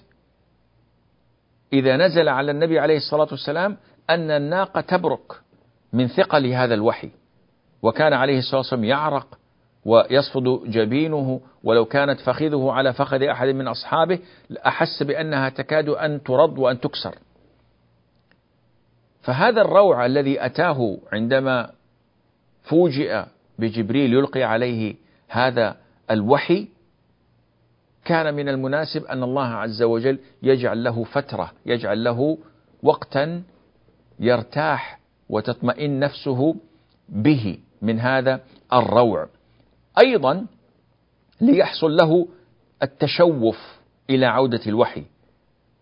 إذا 1.73 1.97
نزل 1.97 2.29
على 2.29 2.51
النبي 2.51 2.79
عليه 2.79 2.97
الصلاة 2.97 3.27
والسلام 3.31 3.77
أن 4.09 4.31
الناقة 4.31 4.81
تبرك 4.81 5.41
من 5.93 6.07
ثقل 6.07 6.45
هذا 6.47 6.73
الوحي 6.73 7.09
وكان 7.81 8.13
عليه 8.13 8.37
الصلاة 8.37 8.57
والسلام 8.57 8.83
يعرق 8.83 9.39
ويصفد 9.85 10.61
جبينه 10.65 11.41
ولو 11.63 11.85
كانت 11.85 12.19
فخذه 12.19 12.71
على 12.71 12.93
فخذ 12.93 13.23
أحد 13.23 13.47
من 13.47 13.67
أصحابه 13.67 14.19
أحس 14.65 15.03
بأنها 15.03 15.49
تكاد 15.49 15.89
أن 15.89 16.23
ترد 16.23 16.57
وأن 16.59 16.79
تكسر. 16.79 17.15
فهذا 19.21 19.61
الروع 19.61 20.05
الذي 20.05 20.45
أتاه 20.45 20.97
عندما 21.13 21.71
فوجئ 22.63 23.23
بجبريل 23.59 24.13
يلقي 24.13 24.43
عليه 24.43 24.95
هذا 25.27 25.77
الوحي 26.11 26.67
كان 28.05 28.33
من 28.33 28.49
المناسب 28.49 29.05
أن 29.05 29.23
الله 29.23 29.47
عز 29.47 29.83
وجل 29.83 30.19
يجعل 30.43 30.83
له 30.83 31.03
فترة 31.03 31.51
يجعل 31.65 32.03
له 32.03 32.37
وقتا 32.83 33.43
يرتاح 34.19 34.99
وتطمئن 35.29 35.99
نفسه 35.99 36.55
به 37.09 37.57
من 37.81 37.99
هذا 37.99 38.41
الروع. 38.73 39.27
أيضا 39.99 40.45
ليحصل 41.41 41.95
له 41.95 42.27
التشوف 42.83 43.79
إلى 44.09 44.25
عودة 44.25 44.61
الوحي 44.67 45.03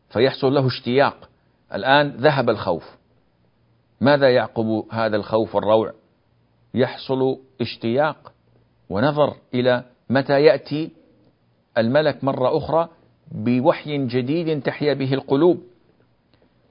فيحصل 0.10 0.54
له 0.54 0.68
اشتياق. 0.68 1.30
الآن 1.74 2.10
ذهب 2.10 2.50
الخوف. 2.50 2.98
ماذا 4.02 4.30
يعقب 4.30 4.84
هذا 4.92 5.16
الخوف 5.16 5.56
والروع؟ 5.56 5.94
يحصل 6.74 7.40
اشتياق 7.62 8.34
ونظر 8.90 9.36
إلى 9.54 9.84
متى 10.10 10.42
يأتي 10.42 10.92
الملك 11.78 12.24
مرة 12.24 12.58
أخرى 12.58 12.90
بوحي 13.32 14.06
جديد 14.06 14.62
تحيا 14.62 14.94
به 14.94 15.14
القلوب. 15.14 15.64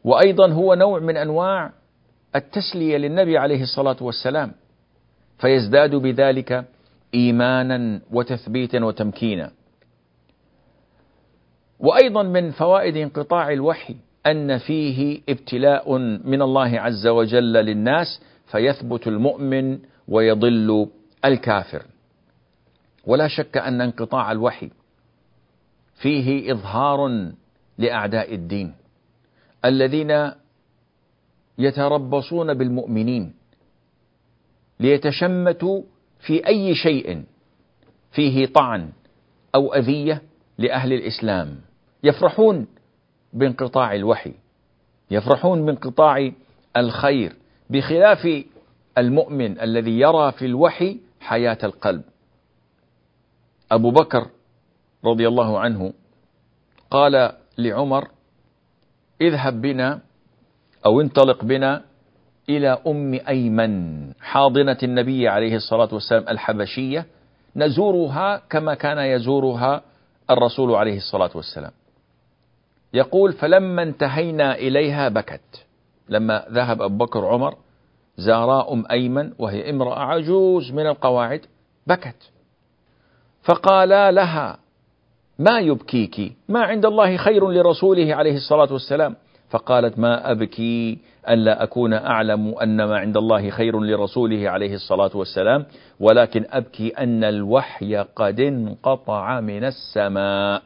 وأيضا 0.04 0.52
هو 0.52 0.74
نوع 0.74 0.98
من 0.98 1.16
أنواع 1.16 1.72
التسلية 2.36 2.96
للنبي 2.96 3.38
عليه 3.38 3.62
الصلاة 3.62 3.96
والسلام 4.00 4.52
فيزداد 5.38 5.94
بذلك 5.94 6.64
إيمانا 7.14 8.00
وتثبيتا 8.12 8.84
وتمكينا. 8.84 9.50
وأيضا 11.80 12.22
من 12.22 12.50
فوائد 12.50 12.96
انقطاع 12.96 13.52
الوحي 13.52 13.96
أن 14.26 14.58
فيه 14.58 15.20
ابتلاء 15.28 15.98
من 16.24 16.42
الله 16.42 16.80
عز 16.80 17.06
وجل 17.06 17.52
للناس 17.52 18.22
فيثبت 18.46 19.06
المؤمن 19.06 19.78
ويضل 20.08 20.88
الكافر. 21.24 21.82
ولا 23.06 23.28
شك 23.28 23.56
أن 23.56 23.80
انقطاع 23.80 24.32
الوحي 24.32 24.70
فيه 25.94 26.52
إظهار 26.52 27.30
لأعداء 27.78 28.34
الدين. 28.34 28.74
الذين 29.64 30.32
يتربصون 31.58 32.54
بالمؤمنين 32.54 33.34
ليتشمتوا 34.80 35.82
في 36.20 36.46
أي 36.46 36.74
شيء 36.74 37.24
فيه 38.12 38.46
طعن 38.46 38.92
أو 39.54 39.74
أذية 39.74 40.22
لأهل 40.58 40.92
الإسلام. 40.92 41.60
يفرحون 42.04 42.66
بانقطاع 43.32 43.94
الوحي 43.94 44.34
يفرحون 45.10 45.66
بانقطاع 45.66 46.32
الخير 46.76 47.36
بخلاف 47.70 48.44
المؤمن 48.98 49.60
الذي 49.60 50.00
يرى 50.00 50.32
في 50.32 50.46
الوحي 50.46 51.00
حياة 51.20 51.58
القلب. 51.62 52.02
أبو 53.72 53.90
بكر 53.90 54.28
رضي 55.04 55.28
الله 55.28 55.58
عنه 55.58 55.92
قال 56.90 57.32
لعمر 57.58 58.08
اذهب 59.22 59.60
بنا 59.60 60.00
أو 60.86 61.00
انطلق 61.00 61.44
بنا 61.44 61.82
إلى 62.48 62.78
أم 62.86 63.20
أيمن 63.28 63.74
حاضنة 64.20 64.78
النبي 64.82 65.28
عليه 65.28 65.56
الصلاة 65.56 65.88
والسلام 65.92 66.24
الحبشية 66.28 67.06
نزورها 67.56 68.42
كما 68.50 68.74
كان 68.74 68.98
يزورها 68.98 69.82
الرسول 70.30 70.74
عليه 70.74 70.96
الصلاة 70.96 71.30
والسلام. 71.34 71.70
يقول 72.94 73.32
فلما 73.32 73.82
انتهينا 73.82 74.54
إليها 74.54 75.08
بكت. 75.08 75.66
لما 76.08 76.44
ذهب 76.50 76.82
أبو 76.82 77.04
بكر 77.04 77.26
عمر 77.26 77.56
زارا 78.16 78.72
أم 78.72 78.84
أيمن 78.90 79.32
وهي 79.38 79.70
امرأة 79.70 79.98
عجوز 79.98 80.72
من 80.72 80.86
القواعد 80.86 81.40
بكت. 81.86 82.30
فقالا 83.42 84.12
لها 84.12 84.58
ما 85.38 85.60
يبكيك؟ 85.60 86.36
ما 86.48 86.60
عند 86.62 86.86
الله 86.86 87.16
خير 87.16 87.50
لرسوله 87.50 88.14
عليه 88.14 88.36
الصلاة 88.36 88.72
والسلام. 88.72 89.16
فقالت 89.50 89.98
ما 89.98 90.30
أبكي 90.30 90.98
ألا 91.28 91.62
أكون 91.62 91.92
أعلم 91.92 92.54
أن 92.58 92.84
ما 92.84 92.98
عند 92.98 93.16
الله 93.16 93.50
خير 93.50 93.80
لرسوله 93.80 94.50
عليه 94.50 94.74
الصلاة 94.74 95.10
والسلام. 95.14 95.66
ولكن 96.00 96.44
أبكي 96.50 96.88
أن 96.88 97.24
الوحي 97.24 97.96
قد 97.96 98.40
انقطع 98.40 99.40
من 99.40 99.64
السماء. 99.64 100.62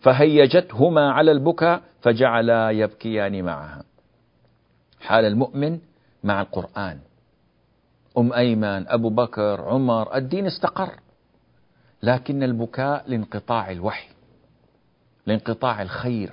فهيجتهما 0.00 1.12
على 1.12 1.32
البكاء 1.32 1.80
فجعلا 2.00 2.70
يبكيان 2.70 3.44
معها. 3.44 3.84
حال 5.00 5.24
المؤمن 5.24 5.78
مع 6.24 6.40
القرآن. 6.42 6.98
أم 8.18 8.32
أيمن 8.32 8.88
أبو 8.88 9.10
بكر 9.10 9.60
عمر 9.60 10.16
الدين 10.16 10.46
استقر. 10.46 11.05
لكن 12.02 12.42
البكاء 12.42 13.04
لانقطاع 13.06 13.70
الوحي 13.70 14.08
لانقطاع 15.26 15.82
الخير. 15.82 16.32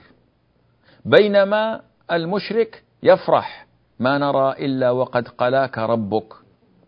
بينما 1.05 1.81
المشرك 2.11 2.83
يفرح 3.03 3.65
ما 3.99 4.17
نرى 4.17 4.65
إلا 4.65 4.91
وقد 4.91 5.27
قلاك 5.27 5.77
ربك 5.77 6.33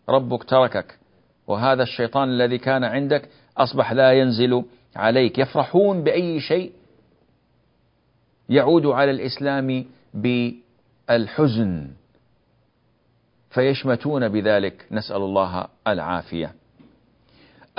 ربك 0.10 0.44
تركك 0.44 1.00
وهذا 1.48 1.84
الشيطان 1.84 2.30
الذي 2.30 2.58
كان 2.58 2.84
عندك 2.84 3.30
أصبح 3.58 3.92
لا 3.92 4.14
ينزل 4.14 4.64
عليك. 4.96 5.40
يفرحون 5.40 6.04
بأي 6.04 6.40
شيء 6.40 6.72
يعود 8.50 8.86
على 8.86 9.12
الإسلام 9.12 9.86
بالحزن 10.14 11.88
فيشمتون 13.50 14.30
بذلك. 14.30 14.86
نسأل 14.92 15.16
الله 15.16 15.68
العافية. 15.88 16.65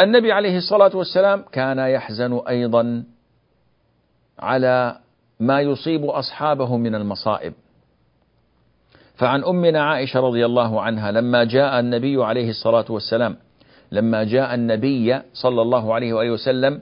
النبي 0.01 0.33
عليه 0.33 0.57
الصلاة 0.57 0.97
والسلام 0.97 1.45
كان 1.53 1.79
يحزن 1.79 2.41
أيضا 2.49 3.05
على 4.39 4.99
ما 5.41 5.61
يصيب 5.61 6.05
أصحابه 6.05 6.77
من 6.77 6.95
المصائب. 6.95 7.53
فعن 9.15 9.45
أمنا 9.45 9.83
عائشة 9.83 10.21
رضي 10.21 10.47
الله 10.47 10.81
عنها 10.81 11.11
لما 11.13 11.45
جاء 11.45 11.81
النبي 11.81 12.25
عليه 12.25 12.51
الصلاة 12.51 12.85
والسلام 12.91 13.37
لما 13.93 14.25
جاء 14.25 14.55
النبي 14.55 15.23
صلى 15.33 15.63
الله 15.63 15.95
عليه 15.95 16.13
وآله 16.13 16.31
وسلم 16.31 16.81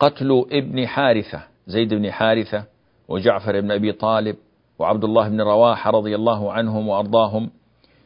قتل 0.00 0.46
ابن 0.52 0.86
حارثة 0.86 1.42
زيد 1.66 1.94
بن 1.94 2.12
حارثة 2.12 2.64
وجعفر 3.08 3.60
بن 3.60 3.70
أبي 3.70 3.92
طالب 3.92 4.36
وعبد 4.78 5.04
الله 5.04 5.28
بن 5.28 5.40
رواحة 5.40 5.90
رضي 5.90 6.14
الله 6.14 6.52
عنهم 6.52 6.88
وأرضاهم 6.88 7.50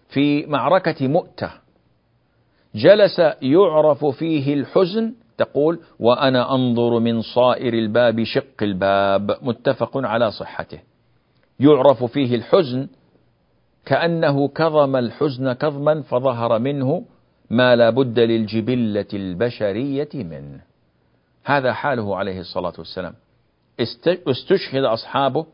في 0.08 0.46
معركة 0.46 1.08
مؤتة. 1.08 1.50
جلس 2.74 3.18
يعرف 3.42 4.04
فيه 4.04 4.54
الحزن 4.54 5.14
تقول 5.38 5.80
وأنا 5.98 6.54
أنظر 6.54 6.98
من 6.98 7.22
صائر 7.22 7.74
الباب 7.74 8.22
شق 8.22 8.62
الباب 8.62 9.38
متفق 9.42 9.96
على 9.96 10.30
صحته. 10.30 10.78
يعرف 11.60 12.04
فيه 12.04 12.34
الحزن 12.34 12.88
كأنه 13.86 14.48
كظم 14.48 14.96
الحزن 14.96 15.52
كظما 15.52 16.02
فظهر 16.02 16.58
منه 16.58 17.04
ما 17.50 17.76
لا 17.76 17.90
بد 17.90 18.18
للجبلة 18.18 19.06
البشرية 19.14 20.08
منه. 20.14 20.60
هذا 21.44 21.72
حاله 21.72 22.16
عليه 22.16 22.40
الصلاة 22.40 22.72
والسلام. 22.78 23.14
استشهد 24.28 24.84
أصحابه 24.84 25.46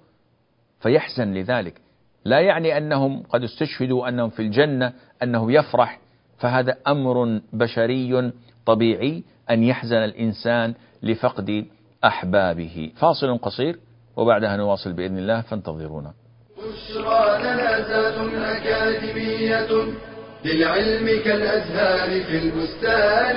فيحزن 0.80 1.34
لذلك. 1.34 1.80
لا 2.24 2.40
يعني 2.40 2.78
أنهم 2.78 3.22
قد 3.22 3.42
استشهدوا 3.42 4.08
أنهم 4.08 4.30
في 4.30 4.42
الجنة 4.42 4.92
أنه 5.22 5.52
يفرح 5.52 6.00
فهذا 6.38 6.76
أمر 6.88 7.40
بشري 7.52 8.32
طبيعي 8.66 9.24
أن 9.50 9.64
يحزن 9.64 9.96
الإنسان 9.96 10.74
لفقد 11.02 11.66
أحبابه. 12.04 12.92
فاصل 12.96 13.38
قصير 13.38 13.78
وبعدها 14.16 14.56
نواصل 14.56 14.92
بإذن 14.92 15.18
الله 15.18 15.40
فانتظرونا. 15.40 16.12
بشرى 16.58 17.24
أكاديمية 18.34 19.68
للعلم 20.44 21.06
كالأزهار 21.24 22.24
في 22.24 22.38
البستان. 22.38 23.36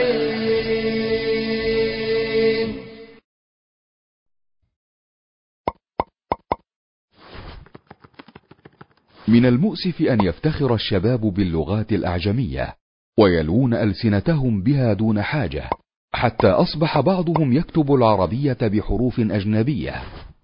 من 9.27 9.45
المؤسف 9.45 10.01
أن 10.01 10.21
يفتخر 10.21 10.73
الشباب 10.73 11.19
باللغات 11.19 11.91
الأعجمية. 11.91 12.75
ويلوون 13.19 13.73
ألسنتهم 13.73 14.63
بها 14.63 14.93
دون 14.93 15.21
حاجة 15.21 15.69
حتى 16.13 16.47
أصبح 16.47 16.99
بعضهم 16.99 17.53
يكتب 17.53 17.93
العربية 17.93 18.57
بحروف 18.61 19.19
أجنبية 19.19 19.93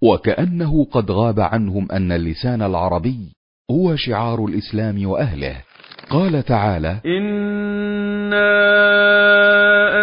وكأنه 0.04 0.86
قد 0.92 1.12
غاب 1.12 1.40
عنهم 1.40 1.92
أن 1.92 2.12
اللسان 2.12 2.62
العربي 2.62 3.34
هو 3.72 3.96
شعار 3.96 4.46
الإسلام 4.46 5.08
وأهله. 5.08 5.56
قال 6.10 6.44
تعالى 6.44 7.00
إنا 7.06 8.54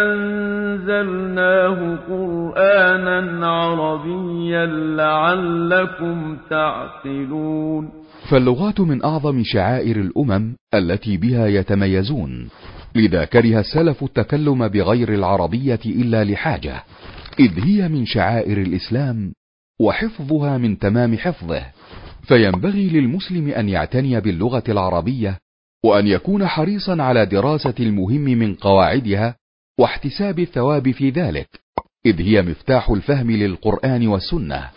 أنزلناه 0.03 1.95
قرآنا 2.09 3.47
عربيا 3.47 4.65
لعلكم 4.65 6.37
تعقلون 6.49 8.00
فاللغات 8.31 8.79
من 8.79 9.03
أعظم 9.03 9.43
شعائر 9.43 10.01
الأمم 10.01 10.55
التي 10.73 11.17
بها 11.17 11.47
يتميزون 11.47 12.49
لذا 12.95 13.25
كره 13.25 13.59
السلف 13.59 14.03
التكلم 14.03 14.67
بغير 14.67 15.13
العربية 15.13 15.79
إلا 15.85 16.23
لحاجة 16.23 16.83
إذ 17.39 17.65
هي 17.65 17.87
من 17.87 18.05
شعائر 18.05 18.57
الإسلام 18.57 19.33
وحفظها 19.81 20.57
من 20.57 20.79
تمام 20.79 21.17
حفظه 21.17 21.65
فينبغي 22.23 22.89
للمسلم 22.89 23.49
أن 23.49 23.69
يعتني 23.69 24.21
باللغة 24.21 24.63
العربية 24.69 25.37
وأن 25.85 26.07
يكون 26.07 26.47
حريصا 26.47 27.01
على 27.01 27.25
دراسة 27.25 27.75
المهم 27.79 28.21
من 28.21 28.55
قواعدها 28.55 29.35
واحتساب 29.79 30.39
الثواب 30.39 30.91
في 30.91 31.09
ذلك 31.09 31.47
إذ 32.05 32.21
هي 32.21 32.41
مفتاح 32.41 32.89
الفهم 32.89 33.31
للقرآن 33.31 34.07
والسنة. 34.07 34.69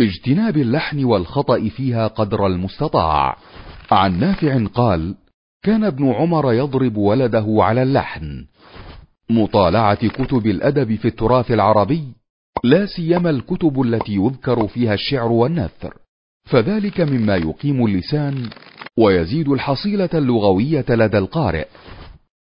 اجتناب 0.00 0.56
اللحن 0.56 1.04
والخطأ 1.04 1.68
فيها 1.68 2.06
قدر 2.06 2.46
المستطاع. 2.46 3.36
عن 3.90 4.20
نافع 4.20 4.66
قال 4.74 5.14
كان 5.64 5.84
ابن 5.84 6.12
عمر 6.12 6.52
يضرب 6.52 6.96
ولده 6.96 7.46
على 7.48 7.82
اللحن. 7.82 8.44
مطالعة 9.30 10.08
كتب 10.08 10.46
الأدب 10.46 10.94
في 10.94 11.08
التراث 11.08 11.50
العربي 11.50 12.02
لا 12.64 12.86
سيما 12.86 13.30
الكتب 13.30 13.80
التي 13.80 14.14
يذكر 14.14 14.68
فيها 14.68 14.94
الشعر 14.94 15.32
والنثر. 15.32 15.94
فذلك 16.44 17.00
مما 17.00 17.36
يقيم 17.36 17.86
اللسان 17.86 18.48
ويزيد 18.98 19.48
الحصيلة 19.48 20.10
اللغوية 20.14 20.84
لدى 20.88 21.18
القارئ. 21.18 21.66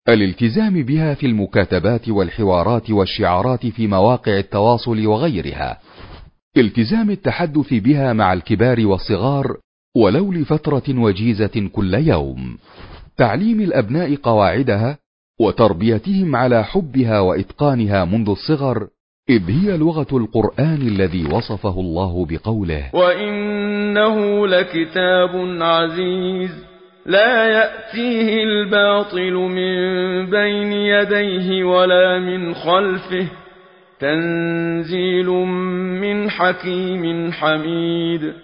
الالتزام 0.08 0.82
بها 0.82 1.14
في 1.14 1.26
المكاتبات 1.26 2.08
والحوارات 2.08 2.90
والشعارات 2.90 3.66
في 3.66 3.86
مواقع 3.86 4.38
التواصل 4.38 5.06
وغيرها. 5.06 5.78
التزام 6.56 7.10
التحدث 7.10 7.74
بها 7.74 8.12
مع 8.12 8.32
الكبار 8.32 8.86
والصغار 8.86 9.56
ولو 9.96 10.32
لفترة 10.32 10.82
وجيزة 10.88 11.68
كل 11.72 11.94
يوم. 11.94 12.58
تعليم 13.16 13.60
الأبناء 13.60 14.14
قواعدها 14.14 14.98
وتربيتهم 15.40 16.36
على 16.36 16.64
حبها 16.64 17.20
وإتقانها 17.20 18.04
منذ 18.04 18.30
الصغر 18.30 18.88
إذ 19.30 19.50
هي 19.50 19.76
لغة 19.76 20.06
القرآن 20.12 20.88
الذي 20.88 21.24
وصفه 21.24 21.80
الله 21.80 22.26
بقوله. 22.26 22.90
وإنه 22.94 24.46
لكتاب 24.46 25.62
عزيز 25.62 26.50
لا 27.06 27.46
يأتيه 27.46 28.42
الباطل 28.42 29.32
من 29.32 29.76
بين 30.30 30.72
يديه 30.72 31.64
ولا 31.64 32.18
من 32.18 32.54
خلفه. 32.54 33.43
تنزيل 34.00 35.28
من 36.00 36.30
حكيم 36.30 37.32
حميد 37.32 38.34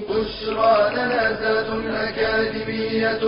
بشرى 0.00 0.90
لنا 0.94 1.22
ذات 1.40 1.70
أكاديمية 2.08 3.22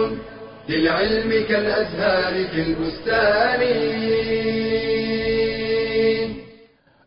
للعلم 0.68 1.30
كالأزهار 1.48 2.34
في 2.48 2.60
البستان 2.62 3.60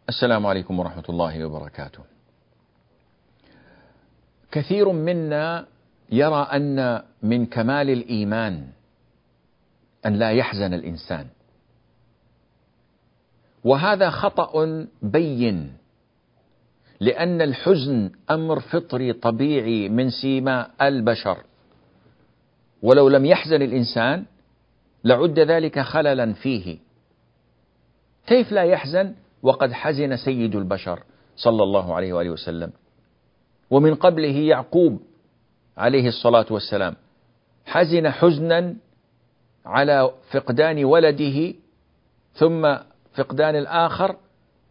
السلام 0.10 0.46
عليكم 0.46 0.80
ورحمة 0.80 1.04
الله 1.10 1.46
وبركاته. 1.46 2.04
كثير 4.52 4.92
منا 4.92 5.66
يرى 6.12 6.48
أن 6.54 7.04
من 7.24 7.46
كمال 7.46 7.90
الإيمان 7.90 8.68
أن 10.08 10.14
لا 10.14 10.32
يحزن 10.32 10.74
الإنسان. 10.74 11.28
وهذا 13.64 14.10
خطأ 14.10 14.86
بين 15.02 15.74
لأن 17.00 17.42
الحزن 17.42 18.12
أمر 18.32 18.60
فطري 18.60 19.14
طبيعي 19.14 19.90
من 19.90 20.10
سيما 20.10 20.70
البشر. 20.82 21.38
ولو 22.82 23.10
لم 23.10 23.26
يحزن 23.26 23.62
الإنسان 23.62 24.26
لعد 25.04 25.40
ذلك 25.40 25.80
خللا 25.80 26.34
فيه. 26.34 26.78
كيف 28.28 28.52
لا 28.52 28.64
يحزن 28.64 29.14
وقد 29.44 29.72
حزن 29.72 30.18
سيد 30.18 30.56
البشر 30.56 31.04
صلى 31.36 31.64
الله 31.64 31.96
عليه 31.96 32.14
وآله 32.14 32.30
وسلم 32.30 32.72
ومن 33.70 33.96
قبله 33.96 34.38
يعقوب 34.38 35.00
عليه 35.78 36.08
الصلاة 36.08 36.46
والسلام 36.50 36.96
حزن 37.66 38.10
حزنا 38.10 38.76
على 39.68 40.12
فقدان 40.32 40.86
ولده 40.86 41.54
ثم 42.34 42.78
فقدان 43.14 43.56
الآخر 43.56 44.16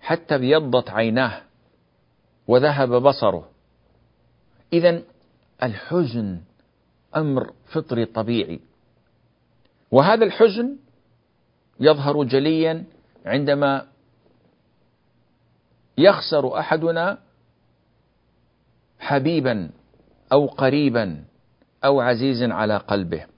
حتى 0.00 0.34
ابيضت 0.34 0.90
عيناه 0.90 1.42
وذهب 2.48 3.02
بصره. 3.02 3.48
اذا 4.72 5.02
الحزن 5.62 6.40
أمر 7.16 7.52
فطري 7.72 8.04
طبيعي. 8.04 8.60
وهذا 9.90 10.24
الحزن 10.24 10.76
يظهر 11.80 12.24
جليا 12.24 12.84
عندما 13.26 13.86
يخسر 15.98 16.58
أحدنا 16.58 17.18
حبيبا 18.98 19.70
أو 20.32 20.46
قريبا 20.46 21.24
أو 21.84 22.00
عزيزا 22.00 22.54
على 22.54 22.76
قلبه. 22.76 23.35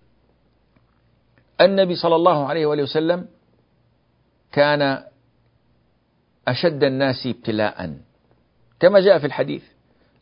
النبي 1.61 1.95
صلى 1.95 2.17
الله 2.17 2.47
عليه 2.47 2.67
وآله 2.67 2.83
وسلم 2.83 3.27
كان 4.53 5.05
أشد 6.49 6.85
الناس 6.85 7.27
ابتلاء. 7.27 7.97
كما 8.81 9.01
جاء 9.01 9.19
في 9.19 9.27
الحديث 9.27 9.63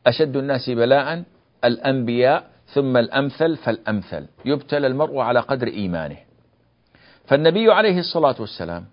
أشد 0.06 0.36
الناس 0.36 0.70
بلاء 0.70 1.24
الأنبياء 1.64 2.50
ثم 2.66 2.96
الأمثل 2.96 3.56
فالأمثل. 3.56 4.26
يبتلى 4.44 4.86
المرء 4.86 5.18
على 5.18 5.40
قدر 5.40 5.66
إيمانه. 5.66 6.18
فالنبي 7.26 7.72
عليه 7.72 7.98
الصلاة 7.98 8.36
والسلام 8.40 8.86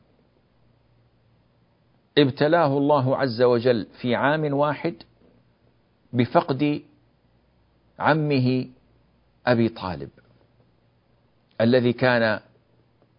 ابتلاه 2.18 2.78
الله 2.78 3.18
عز 3.18 3.42
وجل 3.42 3.88
في 4.02 4.16
عام 4.16 4.54
واحد 4.54 4.96
بفقد 6.14 6.82
عمه 8.00 8.68
أبي 9.48 9.70
طالب. 9.70 10.10
الذي 11.62 11.94
كان 11.94 12.40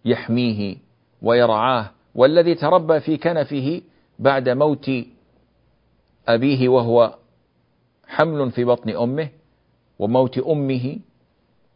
يحميه 0.04 0.76
ويرعاه 1.22 1.90
والذي 2.14 2.54
تربى 2.54 3.00
في 3.00 3.16
كنفه 3.16 3.82
بعد 4.18 4.48
موت 4.48 4.90
أبيه 6.28 6.68
وهو 6.68 7.14
حمل 8.06 8.50
في 8.50 8.64
بطن 8.64 8.90
أمه 8.90 9.28
وموت 9.98 10.38
أمه 10.38 10.98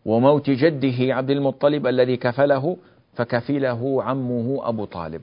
وموت 0.05 0.51
جده 0.51 1.15
عبد 1.15 1.31
المطلب 1.31 1.87
الذي 1.87 2.17
كفله 2.17 2.77
فكفله 3.15 4.03
عمه 4.03 4.69
أبو 4.69 4.85
طالب. 4.85 5.23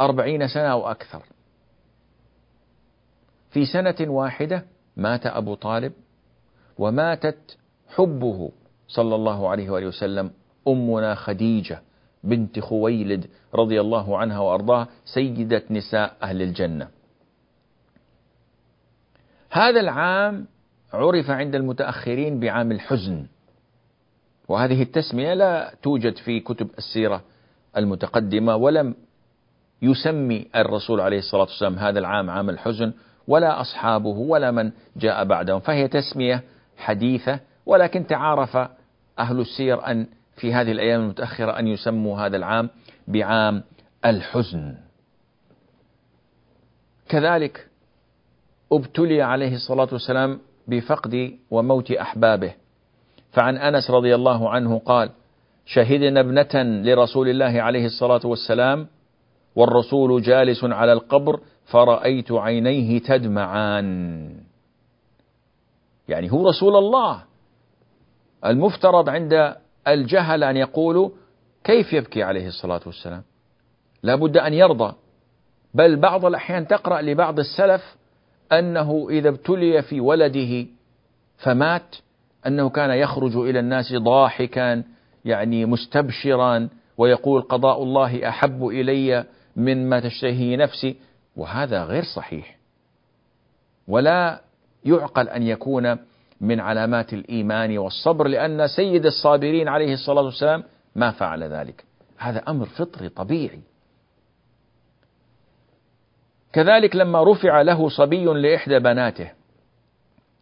أربعين 0.00 0.48
سنة 0.48 0.66
أو 0.66 0.90
أكثر. 0.90 1.22
في 3.50 3.66
سنة 3.66 3.96
واحدة 4.00 4.64
مات 4.96 5.26
أبو 5.26 5.54
طالب 5.54 5.92
وماتت 6.78 7.58
حبه. 7.88 8.50
صلى 8.90 9.14
الله 9.14 9.48
عليه 9.48 9.70
وآله 9.70 9.86
وسلم 9.86 10.30
أمنا 10.68 11.14
خديجة 11.14 11.82
بنت 12.24 12.58
خويلد 12.58 13.26
رضي 13.54 13.80
الله 13.80 14.18
عنها 14.18 14.38
وأرضاها 14.38 14.88
سيدة 15.04 15.62
نساء 15.70 16.16
أهل 16.22 16.42
الجنة. 16.42 16.88
هذا 19.50 19.80
العام 19.80 20.46
عرف 20.92 21.30
عند 21.30 21.54
المتأخرين 21.54 22.40
بعام 22.40 22.72
الحزن 22.72 23.26
وهذه 24.48 24.82
التسمية 24.82 25.34
لا 25.34 25.74
توجد 25.82 26.16
في 26.16 26.40
كتب 26.40 26.70
السيرة 26.78 27.22
المتقدمة 27.76 28.56
ولم 28.56 28.94
يسمي 29.82 30.46
الرسول 30.56 31.00
عليه 31.00 31.18
الصلاة 31.18 31.42
والسلام 31.42 31.78
هذا 31.78 31.98
العام 31.98 32.30
عام 32.30 32.50
الحزن 32.50 32.92
ولا 33.28 33.60
أصحابه 33.60 34.08
ولا 34.08 34.50
من 34.50 34.72
جاء 34.96 35.24
بعدهم 35.24 35.60
فهي 35.60 35.88
تسمية 35.88 36.42
حديثة 36.76 37.40
ولكن 37.66 38.06
تعارف 38.06 38.56
أهل 39.20 39.40
السير 39.40 39.86
أن 39.86 40.06
في 40.36 40.54
هذه 40.54 40.72
الأيام 40.72 41.00
المتأخرة 41.00 41.58
أن 41.58 41.66
يسموا 41.66 42.18
هذا 42.26 42.36
العام 42.36 42.70
بعام 43.08 43.62
الحزن. 44.04 44.74
كذلك 47.08 47.66
ابتلي 48.72 49.22
عليه 49.22 49.54
الصلاة 49.54 49.88
والسلام 49.92 50.40
بفقد 50.68 51.38
وموت 51.50 51.90
أحبابه. 51.90 52.52
فعن 53.32 53.56
أنس 53.56 53.90
رضي 53.90 54.14
الله 54.14 54.50
عنه 54.50 54.78
قال 54.78 55.10
شهدنا 55.66 56.20
ابنة 56.20 56.82
لرسول 56.82 57.28
الله 57.28 57.62
عليه 57.62 57.86
الصلاة 57.86 58.20
والسلام 58.24 58.86
والرسول 59.56 60.22
جالس 60.22 60.64
على 60.64 60.92
القبر 60.92 61.40
فرأيت 61.66 62.32
عينيه 62.32 62.98
تدمعان. 62.98 64.34
يعني 66.08 66.32
هو 66.32 66.48
رسول 66.48 66.76
الله. 66.76 67.29
المفترض 68.46 69.08
عند 69.08 69.54
الجهل 69.88 70.44
أن 70.44 70.56
يقولوا 70.56 71.10
كيف 71.64 71.92
يبكي 71.92 72.22
عليه 72.22 72.46
الصلاة 72.46 72.80
والسلام؟ 72.86 73.22
لا 74.02 74.14
بد 74.14 74.36
أن 74.36 74.54
يرضى. 74.54 74.94
بل 75.74 75.96
بعض 75.96 76.24
الأحيان 76.24 76.66
تقرأ 76.66 77.02
لبعض 77.02 77.38
السلف 77.38 77.96
أنه 78.52 79.06
إذا 79.10 79.28
ابتلي 79.28 79.82
في 79.82 80.00
ولده 80.00 80.66
فمات 81.38 81.96
أنه 82.46 82.68
كان 82.68 82.90
يخرج 82.90 83.36
إلى 83.36 83.60
الناس 83.60 83.92
ضاحكا 83.92 84.82
يعني 85.24 85.66
مستبشرا 85.66 86.68
ويقول 86.98 87.42
قضاء 87.42 87.82
الله 87.82 88.28
أحب 88.28 88.66
إلي 88.66 89.24
مما 89.56 90.00
تشتهي 90.00 90.56
نفسي. 90.56 90.96
وهذا 91.36 91.84
غير 91.84 92.02
صحيح. 92.16 92.56
ولا 93.88 94.40
يعقل 94.84 95.28
أن 95.28 95.42
يكون 95.42 95.96
من 96.40 96.60
علامات 96.60 97.12
الإيمان 97.12 97.78
والصبر 97.78 98.28
لأن 98.28 98.66
سيد 98.66 99.06
الصابرين 99.06 99.68
عليه 99.68 99.92
الصلاة 99.92 100.22
والسلام 100.22 100.64
ما 100.96 101.10
فعل 101.10 101.42
ذلك. 101.42 101.84
هذا 102.18 102.38
أمر 102.38 102.66
فطري 102.66 103.08
طبيعي. 103.08 103.60
كذلك 106.52 106.96
لما 106.96 107.24
رفع 107.24 107.62
له 107.62 107.88
صبي 107.88 108.24
لإحدى 108.24 108.78
بناته 108.78 109.30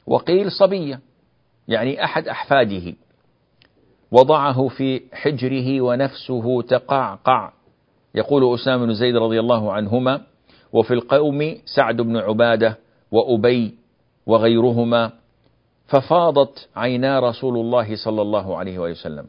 وقيل 0.07 0.53
صبية 0.53 1.01
يعني 1.69 2.05
أحد 2.05 2.29
أحفاده 2.29 2.95
وضعه 4.13 4.69
في 4.69 5.03
حجره 5.13 5.81
ونفسه 5.81 6.63
تقعقع. 6.63 7.53
يقول 8.15 8.55
أسامة 8.55 8.87
بن 8.87 8.95
زيد 8.95 9.17
رضي 9.17 9.41
الله 9.41 9.73
عنهما 9.73 10.21
وفي 10.73 10.95
القوم 10.95 11.55
سعد 11.65 11.97
بن 11.97 12.17
عبادة 12.17 12.79
وأبي 13.13 13.75
وغيرهما 14.27 15.13
ففاضت 15.89 16.69
عينا 16.77 17.21
رسول 17.21 17.57
الله 17.57 17.97
صلى 17.97 18.23
الله 18.23 18.57
عليه 18.57 18.79
وسلم. 18.79 19.27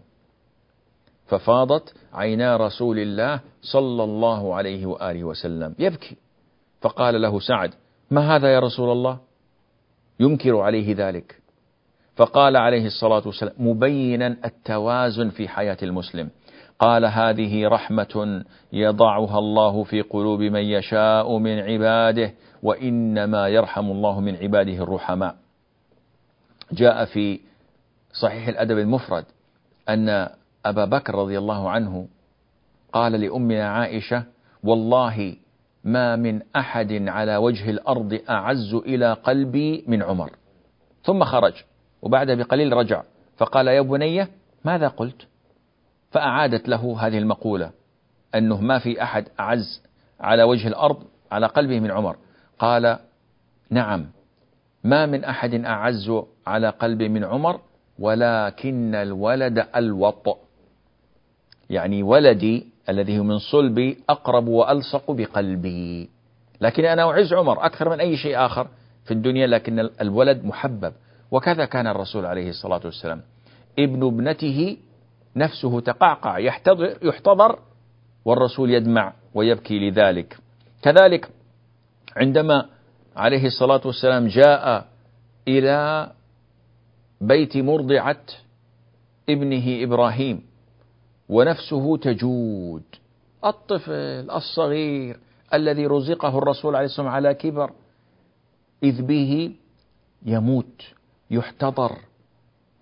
ففاضت 1.28 1.94
عينا 2.14 2.58
رسول 2.58 3.00
الله 3.00 3.40
صلى 3.62 4.04
الله 4.04 4.56
عليه 4.56 4.86
وآله 4.86 5.24
وسلم. 5.24 5.76
يبكي. 5.80 6.18
فقال 6.82 7.22
له 7.22 7.40
سعد 7.40 7.74
ما 8.12 8.36
هذا 8.36 8.54
يا 8.54 8.60
رسول 8.60 8.92
الله؟ 8.92 9.20
ينكر 10.20 10.58
عليه 10.58 10.96
ذلك. 10.98 11.42
فقال 12.16 12.58
عليه 12.58 12.86
الصلاة 12.86 13.22
والسلام 13.26 13.54
مبينا 13.58 14.38
التوازن 14.46 15.30
في 15.30 15.48
حياة 15.48 15.78
المسلم. 15.84 16.30
قال 16.80 17.06
هذه 17.06 17.68
رحمة 17.68 18.44
يضعها 18.74 19.40
الله 19.40 19.84
في 19.84 20.02
قلوب 20.02 20.40
من 20.40 20.64
يشاء 20.64 21.38
من 21.38 21.60
عباده 21.60 22.34
وإنما 22.64 23.48
يرحم 23.48 23.92
الله 23.92 24.20
من 24.20 24.36
عباده 24.36 24.84
الرحماء. 24.84 25.36
جاء 26.72 27.06
في 27.06 27.40
صحيح 28.14 28.48
الأدب 28.48 28.78
المفرد 28.78 29.26
أن 29.90 30.30
أبا 30.66 30.86
بكر 30.86 31.16
رضي 31.16 31.38
الله 31.38 31.70
عنه 31.70 32.08
قال 32.94 33.12
لأمنا 33.12 33.70
عائشة 33.70 34.24
والله 34.64 35.36
ما 35.84 36.16
من 36.16 36.42
أحد 36.56 36.94
على 37.08 37.38
وجه 37.38 37.70
الأرض 37.70 38.20
أعز 38.30 38.74
إلى 38.74 39.14
قلبي 39.14 39.84
من 39.88 40.04
عمر. 40.04 40.32
ثم 41.04 41.24
خرج 41.24 41.54
وبعد 42.02 42.32
بقليل 42.32 42.74
رجع 42.74 43.04
فقال 43.38 43.68
يا 43.68 43.82
بني 43.82 44.28
ماذا 44.66 44.88
قلت؟ 44.88 45.28
فأعادت 46.12 46.70
له 46.70 47.08
هذه 47.08 47.18
المقولة 47.18 47.72
أنه 48.36 48.62
ما 48.62 48.80
في 48.80 49.04
أحد 49.04 49.28
أعز 49.40 49.82
على 50.20 50.44
وجه 50.44 50.68
الأرض 50.68 51.04
على 51.32 51.46
قلبه 51.46 51.80
من 51.80 51.92
عمر. 51.92 52.16
قال 52.60 53.00
نعم 53.70 54.06
ما 54.84 55.06
من 55.06 55.24
أحد 55.24 55.54
أعز 55.66 56.12
على 56.48 56.70
قلبي 56.70 57.10
من 57.10 57.24
عمر 57.24 57.60
ولكن 58.00 58.96
الولد 58.96 59.68
الوط. 59.76 60.38
يعني 61.70 62.04
ولدي 62.04 62.66
الذي 62.90 63.20
هو 63.20 63.24
من 63.24 63.40
صلبي 63.40 63.98
أقرب 64.10 64.48
وألصق 64.48 65.12
بقلبي. 65.12 66.10
لكن 66.62 66.86
أنا 66.86 67.10
أعز 67.10 67.34
عمر 67.34 67.66
أكثر 67.66 67.90
من 67.90 68.00
أي 68.00 68.18
شيء 68.18 68.46
آخر 68.46 68.68
في 69.06 69.14
الدنيا 69.14 69.48
لكن 69.48 69.80
الولد 69.80 70.46
محبب. 70.46 70.94
وكذا 71.32 71.66
كان 71.66 71.88
الرسول 71.88 72.26
عليه 72.26 72.50
الصلاة 72.50 72.82
والسلام. 72.86 73.22
ابن 73.80 74.08
ابنته 74.08 74.78
نفسه 75.36 75.80
تقعقع 75.80 76.40
يحتضر, 76.40 76.98
يحتضر 77.02 77.60
والرسول 78.26 78.72
يدمع 78.72 79.14
ويبكي 79.34 79.90
لذلك. 79.90 80.38
كذلك 80.82 81.30
عندما 82.18 82.66
عليه 83.20 83.46
الصلاة 83.46 83.82
والسلام 83.86 84.28
جاء 84.28 84.88
إلى 85.48 86.12
بيت 87.22 87.58
مرضعة 87.58 88.26
ابنه 89.30 89.84
إبراهيم 89.84 90.42
ونفسه 91.30 91.98
تجود. 91.98 92.84
الطفل 93.46 94.32
الصغير 94.32 95.20
الذي 95.54 95.86
رزقه 95.88 96.38
الرسول 96.38 96.76
عليه 96.76 96.86
الصلاة 96.86 97.06
والسلام 97.06 97.28
على 97.28 97.34
كبر 97.34 97.72
إذ 98.84 99.02
به 99.02 99.56
يموت 100.26 100.84
يحتضر 101.32 101.98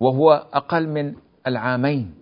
وهو 0.00 0.46
أقل 0.52 0.88
من 0.88 1.14
العامين. 1.46 2.14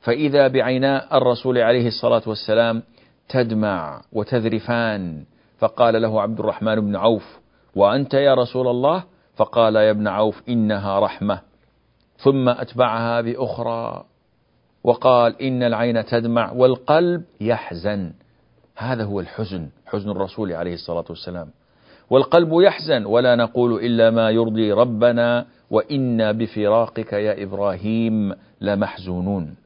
فإذا 0.00 0.48
بعينا 0.48 1.16
الرسول 1.16 1.58
عليه 1.58 1.86
الصلاة 1.86 2.22
والسلام 2.26 2.82
تدمع 3.28 4.02
وتذرفان. 4.12 5.24
فقال 5.58 6.02
له 6.02 6.22
عبد 6.22 6.40
الرحمن 6.40 6.80
بن 6.80 6.96
عوف 6.96 7.38
وأنت 7.74 8.14
يا 8.14 8.34
رسول 8.34 8.68
الله؟ 8.68 9.04
فقال 9.36 9.76
يا 9.76 9.90
ابن 9.90 10.08
عوف 10.08 10.42
إنها 10.48 11.00
رحمة. 11.00 11.40
ثم 12.16 12.48
أتبعها 12.48 13.20
بأخرى 13.20 14.04
وقال 14.84 15.42
إن 15.42 15.62
العين 15.62 16.04
تدمع 16.04 16.52
والقلب 16.52 17.24
يحزن. 17.40 18.12
هذا 18.76 19.04
هو 19.04 19.20
الحزن 19.20 19.68
حزن 19.86 20.10
الرسول 20.10 20.52
عليه 20.52 20.74
الصلاة 20.74 21.04
والسلام. 21.10 21.50
والقلب 22.10 22.60
يحزن 22.60 23.06
ولا 23.06 23.36
نقول 23.36 23.84
إلا 23.84 24.10
ما 24.10 24.30
يرضي 24.30 24.72
ربنا 24.72 25.46
وإنا 25.70 26.32
بفراقك 26.32 27.12
يا 27.12 27.42
إبراهيم 27.42 28.34
لمحزونون. 28.60 29.56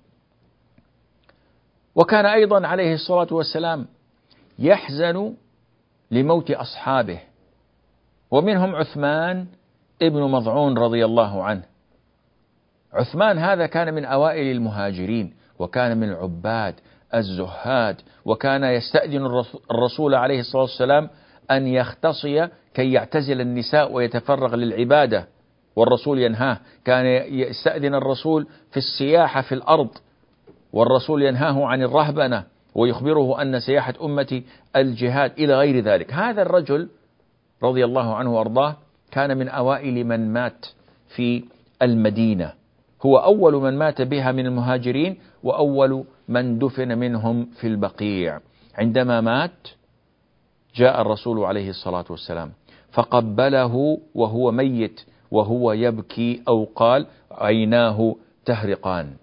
وكان 1.95 2.27
أيضا 2.27 2.67
عليه 2.67 2.95
الصلاة 2.95 3.27
والسلام 3.31 3.87
يحزن 4.59 5.35
لموت 6.13 6.51
أصحابه. 6.51 7.21
ومنهم 8.31 8.77
عثمان 8.77 9.47
ابن 10.03 10.23
مضعون 10.23 10.79
رضي 10.79 11.05
الله 11.05 11.45
عنه. 11.45 11.63
عثمان 12.93 13.39
هذا 13.39 13.67
كان 13.67 13.95
من 13.95 14.05
أوائل 14.05 14.57
المهاجرين 14.57 15.35
وكان 15.59 15.97
من 15.97 16.11
العباد 16.11 16.75
الزهاد 17.15 18.01
وكان 18.25 18.65
يستأذن 18.65 19.45
الرسول 19.71 20.15
عليه 20.15 20.41
الصلاة 20.41 20.63
والسلام 20.63 21.11
أن 21.51 21.67
يختصي 21.67 22.49
كي 22.75 22.93
يعتزل 22.93 23.41
النساء 23.41 23.93
ويتفرغ 23.93 24.55
للعبادة. 24.55 25.27
والرسول 25.77 26.19
ينهاه. 26.19 26.59
كان 26.85 27.07
يستأذن 27.33 27.95
الرسول 27.95 28.47
في 28.71 28.77
السياحة 28.77 29.41
في 29.41 29.55
الأرض. 29.55 29.91
والرسول 30.73 31.23
ينهاه 31.23 31.67
عن 31.67 31.83
الرهبنة. 31.83 32.45
ويخبره 32.75 33.43
أن 33.43 33.61
سياحة 33.61 33.95
أمتي 34.03 34.45
الجهاد 34.77 35.33
إلى 35.39 35.55
غير 35.55 35.85
ذلك. 35.85 36.13
هذا 36.13 36.43
الرجل 36.43 36.89
رضي 37.63 37.85
الله 37.85 38.15
عنه 38.15 38.35
وأرضاه 38.35 38.77
كان 39.11 39.37
من 39.37 39.49
أوائل 39.49 40.05
من 40.05 40.33
مات 40.33 40.67
في 41.17 41.45
المدينة. 41.83 42.53
هو 43.07 43.17
أول 43.17 43.55
من 43.55 43.79
مات 43.79 44.03
بها 44.03 44.33
من 44.33 44.47
المهاجرين 44.47 45.19
وأول 45.43 46.05
من 46.29 46.59
دفن 46.59 46.99
منهم 46.99 47.47
في 47.61 47.67
البقيع. 47.67 48.41
عندما 48.75 49.21
مات 49.21 49.69
جاء 50.75 51.01
الرسول 51.01 51.45
عليه 51.45 51.71
الصلاة 51.71 52.05
والسلام 52.11 52.53
فقبله 52.93 53.99
وهو 54.15 54.53
ميت 54.53 55.01
وهو 55.31 55.73
يبكي 55.73 56.43
أو 56.49 56.65
قال 56.65 57.07
عيناه 57.31 58.17
تهرقان. 58.45 59.17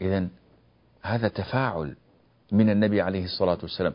إذا 0.00 0.28
هذا 1.02 1.28
تفاعل. 1.28 1.96
من 2.54 2.70
النبي 2.70 3.00
عليه 3.00 3.24
الصلاة 3.24 3.58
والسلام. 3.62 3.94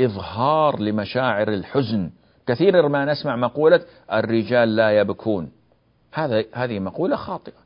إظهار 0.00 0.80
لمشاعر 0.80 1.48
الحزن. 1.48 2.10
كثيرا 2.46 2.88
ما 2.88 3.04
نسمع 3.04 3.36
مقولة 3.36 3.80
الرجال 4.12 4.76
لا 4.76 4.98
يبكون. 4.98 5.52
هذا 6.12 6.44
هذه 6.52 6.78
مقولة 6.78 7.16
خاطئة. 7.16 7.60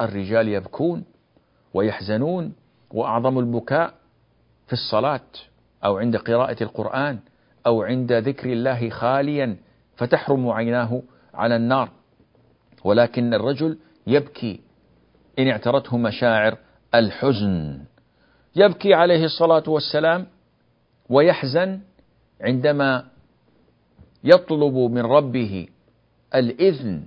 الرجال 0.00 0.48
يبكون 0.48 1.04
ويحزنون 1.74 2.52
وأعظم 2.90 3.38
البكاء 3.38 3.94
في 4.66 4.72
الصلاة 4.72 5.30
أو 5.84 5.98
عند 5.98 6.16
قراءة 6.16 6.62
القرآن 6.62 7.18
أو 7.66 7.82
عند 7.82 8.12
ذكر 8.12 8.52
الله 8.52 8.90
خاليا 8.90 9.56
فتحرم 9.96 10.48
عيناه 10.50 11.02
على 11.34 11.56
النار. 11.56 11.90
ولكن 12.84 13.34
الرجل 13.34 13.78
يبكي 14.06 14.60
إن 15.38 15.48
اعترته 15.48 15.96
مشاعر 15.96 16.58
الحزن. 16.94 17.80
يبكي 18.56 18.94
عليه 18.94 19.24
الصلاة 19.24 19.62
والسلام 19.66 20.26
ويحزن 21.08 21.80
عندما 22.40 23.04
يطلب 24.24 24.74
من 24.74 25.02
ربه 25.02 25.68
الإذن 26.34 27.02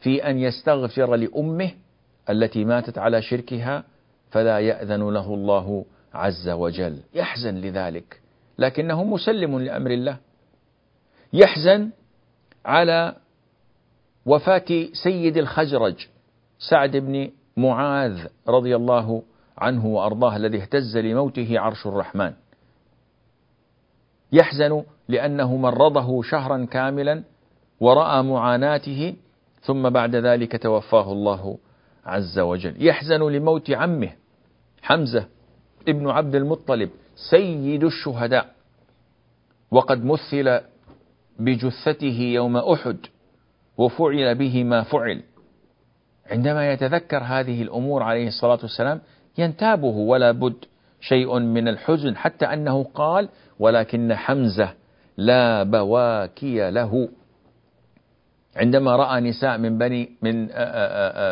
في 0.00 0.30
أن 0.30 0.38
يستغفر 0.38 1.16
لأمه 1.16 1.70
التي 2.30 2.64
ماتت 2.64 2.98
على 2.98 3.22
شركها 3.22 3.84
فلا 4.30 4.58
يأذن 4.58 5.10
له 5.10 5.34
الله 5.34 5.84
عز 6.14 6.48
وجل. 6.48 6.98
يحزن 7.14 7.54
لذلك 7.54 8.20
لكنه 8.58 9.04
مسلم 9.04 9.58
لأمر 9.58 9.90
الله. 9.90 10.16
يحزن 11.32 11.90
على 12.64 13.16
وفاة 14.26 14.88
سيد 15.04 15.36
الخزرج 15.36 16.06
سعد 16.70 16.96
بن 16.96 17.30
معاذ 17.56 18.26
رضي 18.48 18.76
الله 18.76 19.22
عنه 19.58 19.86
وأرضاه 19.86 20.36
الذي 20.36 20.62
اهتز 20.62 20.96
لموته 20.96 21.60
عرش 21.60 21.86
الرحمن. 21.86 22.32
يحزن 24.32 24.84
لأنه 25.08 25.56
مرضه 25.56 26.22
شهرا 26.22 26.64
كاملا 26.64 27.22
ورأى 27.80 28.22
معاناته 28.22 29.16
ثم 29.60 29.90
بعد 29.90 30.16
ذلك 30.16 30.62
توفاه 30.62 31.12
الله 31.12 31.58
عز 32.06 32.38
وجل. 32.38 32.86
يحزن 32.86 33.22
لموت 33.22 33.70
عمه 33.70 34.12
حمزة 34.82 35.26
ابن 35.88 36.10
عبد 36.10 36.34
المطلب 36.34 36.90
سيد 37.30 37.84
الشهداء. 37.84 38.54
وقد 39.70 40.04
مثل 40.04 40.60
بجثته 41.38 42.20
يوم 42.20 42.56
أحد 42.56 42.98
وفعل 43.78 44.34
به 44.34 44.64
ما 44.64 44.82
فعل. 44.82 45.22
عندما 46.30 46.72
يتذكر 46.72 47.18
هذه 47.18 47.62
الأمور 47.62 48.02
عليه 48.02 48.28
الصلاة 48.28 48.58
والسلام 48.62 49.00
ينتابه 49.38 49.86
ولا 49.86 50.30
بد 50.32 50.64
شيء 51.00 51.38
من 51.38 51.68
الحزن 51.68 52.16
حتى 52.16 52.44
أنه 52.44 52.84
قال 52.84 53.28
ولكن 53.58 54.14
حمزة 54.14 54.74
لا 55.16 55.62
بواكي 55.62 56.70
له. 56.70 57.08
عندما 58.56 58.96
رأى 58.96 59.20
نساء 59.20 59.58
من 59.58 59.78
بني 59.78 60.10
من 60.22 60.46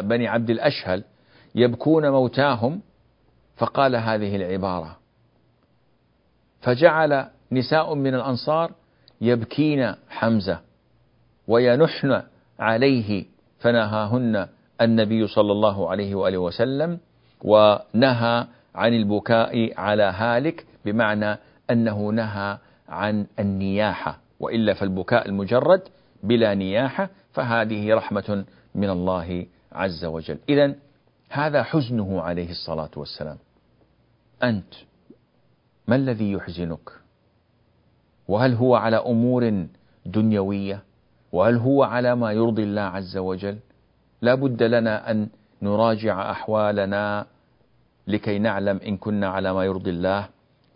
بني 0.09 0.29
عبد 0.29 0.51
الأشهل 0.51 1.05
يبكون 1.55 2.09
موتاهم 2.09 2.81
فقال 3.57 3.97
هذه 3.97 4.37
العبارة. 4.37 4.99
فجعل 6.61 7.27
نساء 7.53 7.95
من 7.95 8.15
الأنصار 8.15 8.73
يبكين 9.21 9.95
حمزة 10.09 10.61
وينحن 11.49 12.23
عليه 12.59 13.25
فنهاهن 13.59 14.49
النبي 14.81 15.27
صلى 15.27 15.53
الله 15.53 15.91
عليه 15.91 16.15
وآله 16.15 16.39
وسلم 16.39 16.99
ونهى 17.43 18.47
عن 18.75 18.95
البكاء 18.95 19.81
على 19.81 20.03
هالك 20.03 20.67
بمعنى 20.85 21.39
أنه 21.71 22.09
نهى 22.09 22.59
عن 22.89 23.27
النياحة. 23.39 24.19
وإلا 24.41 24.75
فالبكاء 24.75 25.29
المجرد 25.29 25.83
بلا 26.23 26.55
نياحة 26.55 27.11
فهذه 27.33 27.95
رحمة 27.95 28.45
من 28.75 28.91
الله 28.91 29.47
عز 29.73 30.05
وجل. 30.05 30.39
إذا 30.49 30.75
هذا 31.31 31.63
حزنه 31.63 32.23
عليه 32.23 32.51
الصلاة 32.51 32.91
والسلام. 32.97 33.39
أنت 34.43 34.75
ما 35.89 35.97
الذي 35.97 36.33
يحزنك؟ 36.33 36.91
وهل 38.29 38.55
هو 38.55 38.75
على 38.75 38.97
أمور 38.97 39.67
دنيوية؟ 40.07 40.83
وهل 41.33 41.57
هو 41.57 41.83
على 41.83 42.15
ما 42.15 42.33
يرضي 42.33 42.63
الله 42.63 42.83
عز 42.83 43.17
وجل؟ 43.17 43.59
لا 44.23 44.35
بد 44.35 44.63
لنا 44.63 45.11
أن 45.11 45.29
نراجع 45.63 46.31
أحوالنا 46.31 47.27
لكي 48.07 48.39
نعلم 48.39 48.81
إن 48.87 48.97
كنا 48.97 49.29
على 49.29 49.53
ما 49.53 49.65
يرضي 49.65 49.91
الله 49.91 50.29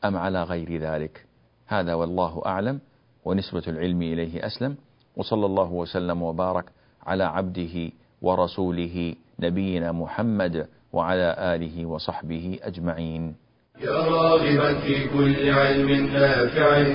أم 0.05 0.17
على 0.17 0.43
غير 0.43 0.77
ذلك. 0.77 1.27
هذا 1.67 1.95
والله 1.95 2.43
أعلم 2.47 2.81
ونسبة 3.25 3.63
العلم 3.69 4.03
إليه 4.03 4.47
أسلم. 4.47 4.77
وصلى 5.17 5.47
الله 5.47 5.73
وسلم 5.73 6.23
وبارك 6.23 6.65
على 7.07 7.25
عبده 7.25 7.91
ورسوله 8.23 9.15
نبينا 9.41 9.93
محمد 9.93 10.67
وعلى 10.93 11.37
آله 11.39 11.87
وصحبه 11.87 12.59
أجمعين. 12.63 13.35
يا 13.81 13.99
راغبا 13.99 14.81
في 14.81 15.09
كل 15.09 15.51
علم 15.51 16.07
نافع 16.07 16.89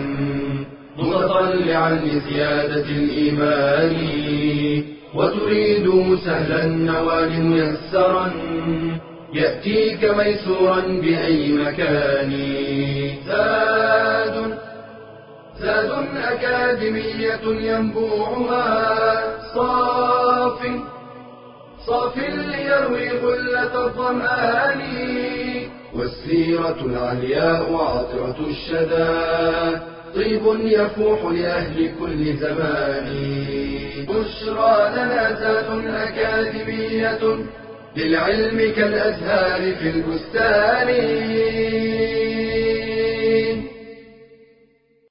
متطلعا 0.97 1.93
لزيادة 1.93 2.85
الإيمان. 2.85 3.95
وتريد 5.15 6.17
سهلا 6.25 6.65
النوال 6.65 7.43
ميسرا 7.43 8.31
يأتيك 9.33 10.03
ميسورا 10.03 10.79
بأي 10.79 11.51
مكان؟ 11.51 12.31
زاد 13.27 14.57
زاد 15.59 15.91
أكاديمية 16.17 17.71
ينبوعها 17.71 18.77
صاف. 19.55 20.59
صاف 21.87 22.17
ليروي 22.17 23.09
غلة 23.09 23.85
الظمآن. 23.85 24.81
والسيرة 25.95 26.77
العلياء 26.85 27.75
عطرة 27.75 28.37
الشدى. 28.49 29.94
طيب 30.15 30.41
يفوح 30.63 31.23
لأهل 31.31 31.89
كل 31.99 32.33
زمان. 32.37 33.05
بشرى 34.09 34.91
لنا 34.95 35.39
ذات 35.39 35.69
أكاديمية 35.87 37.19
للعلم 37.95 38.73
كالأزهار 38.75 39.75
في 39.75 39.89
البستان. 39.89 40.89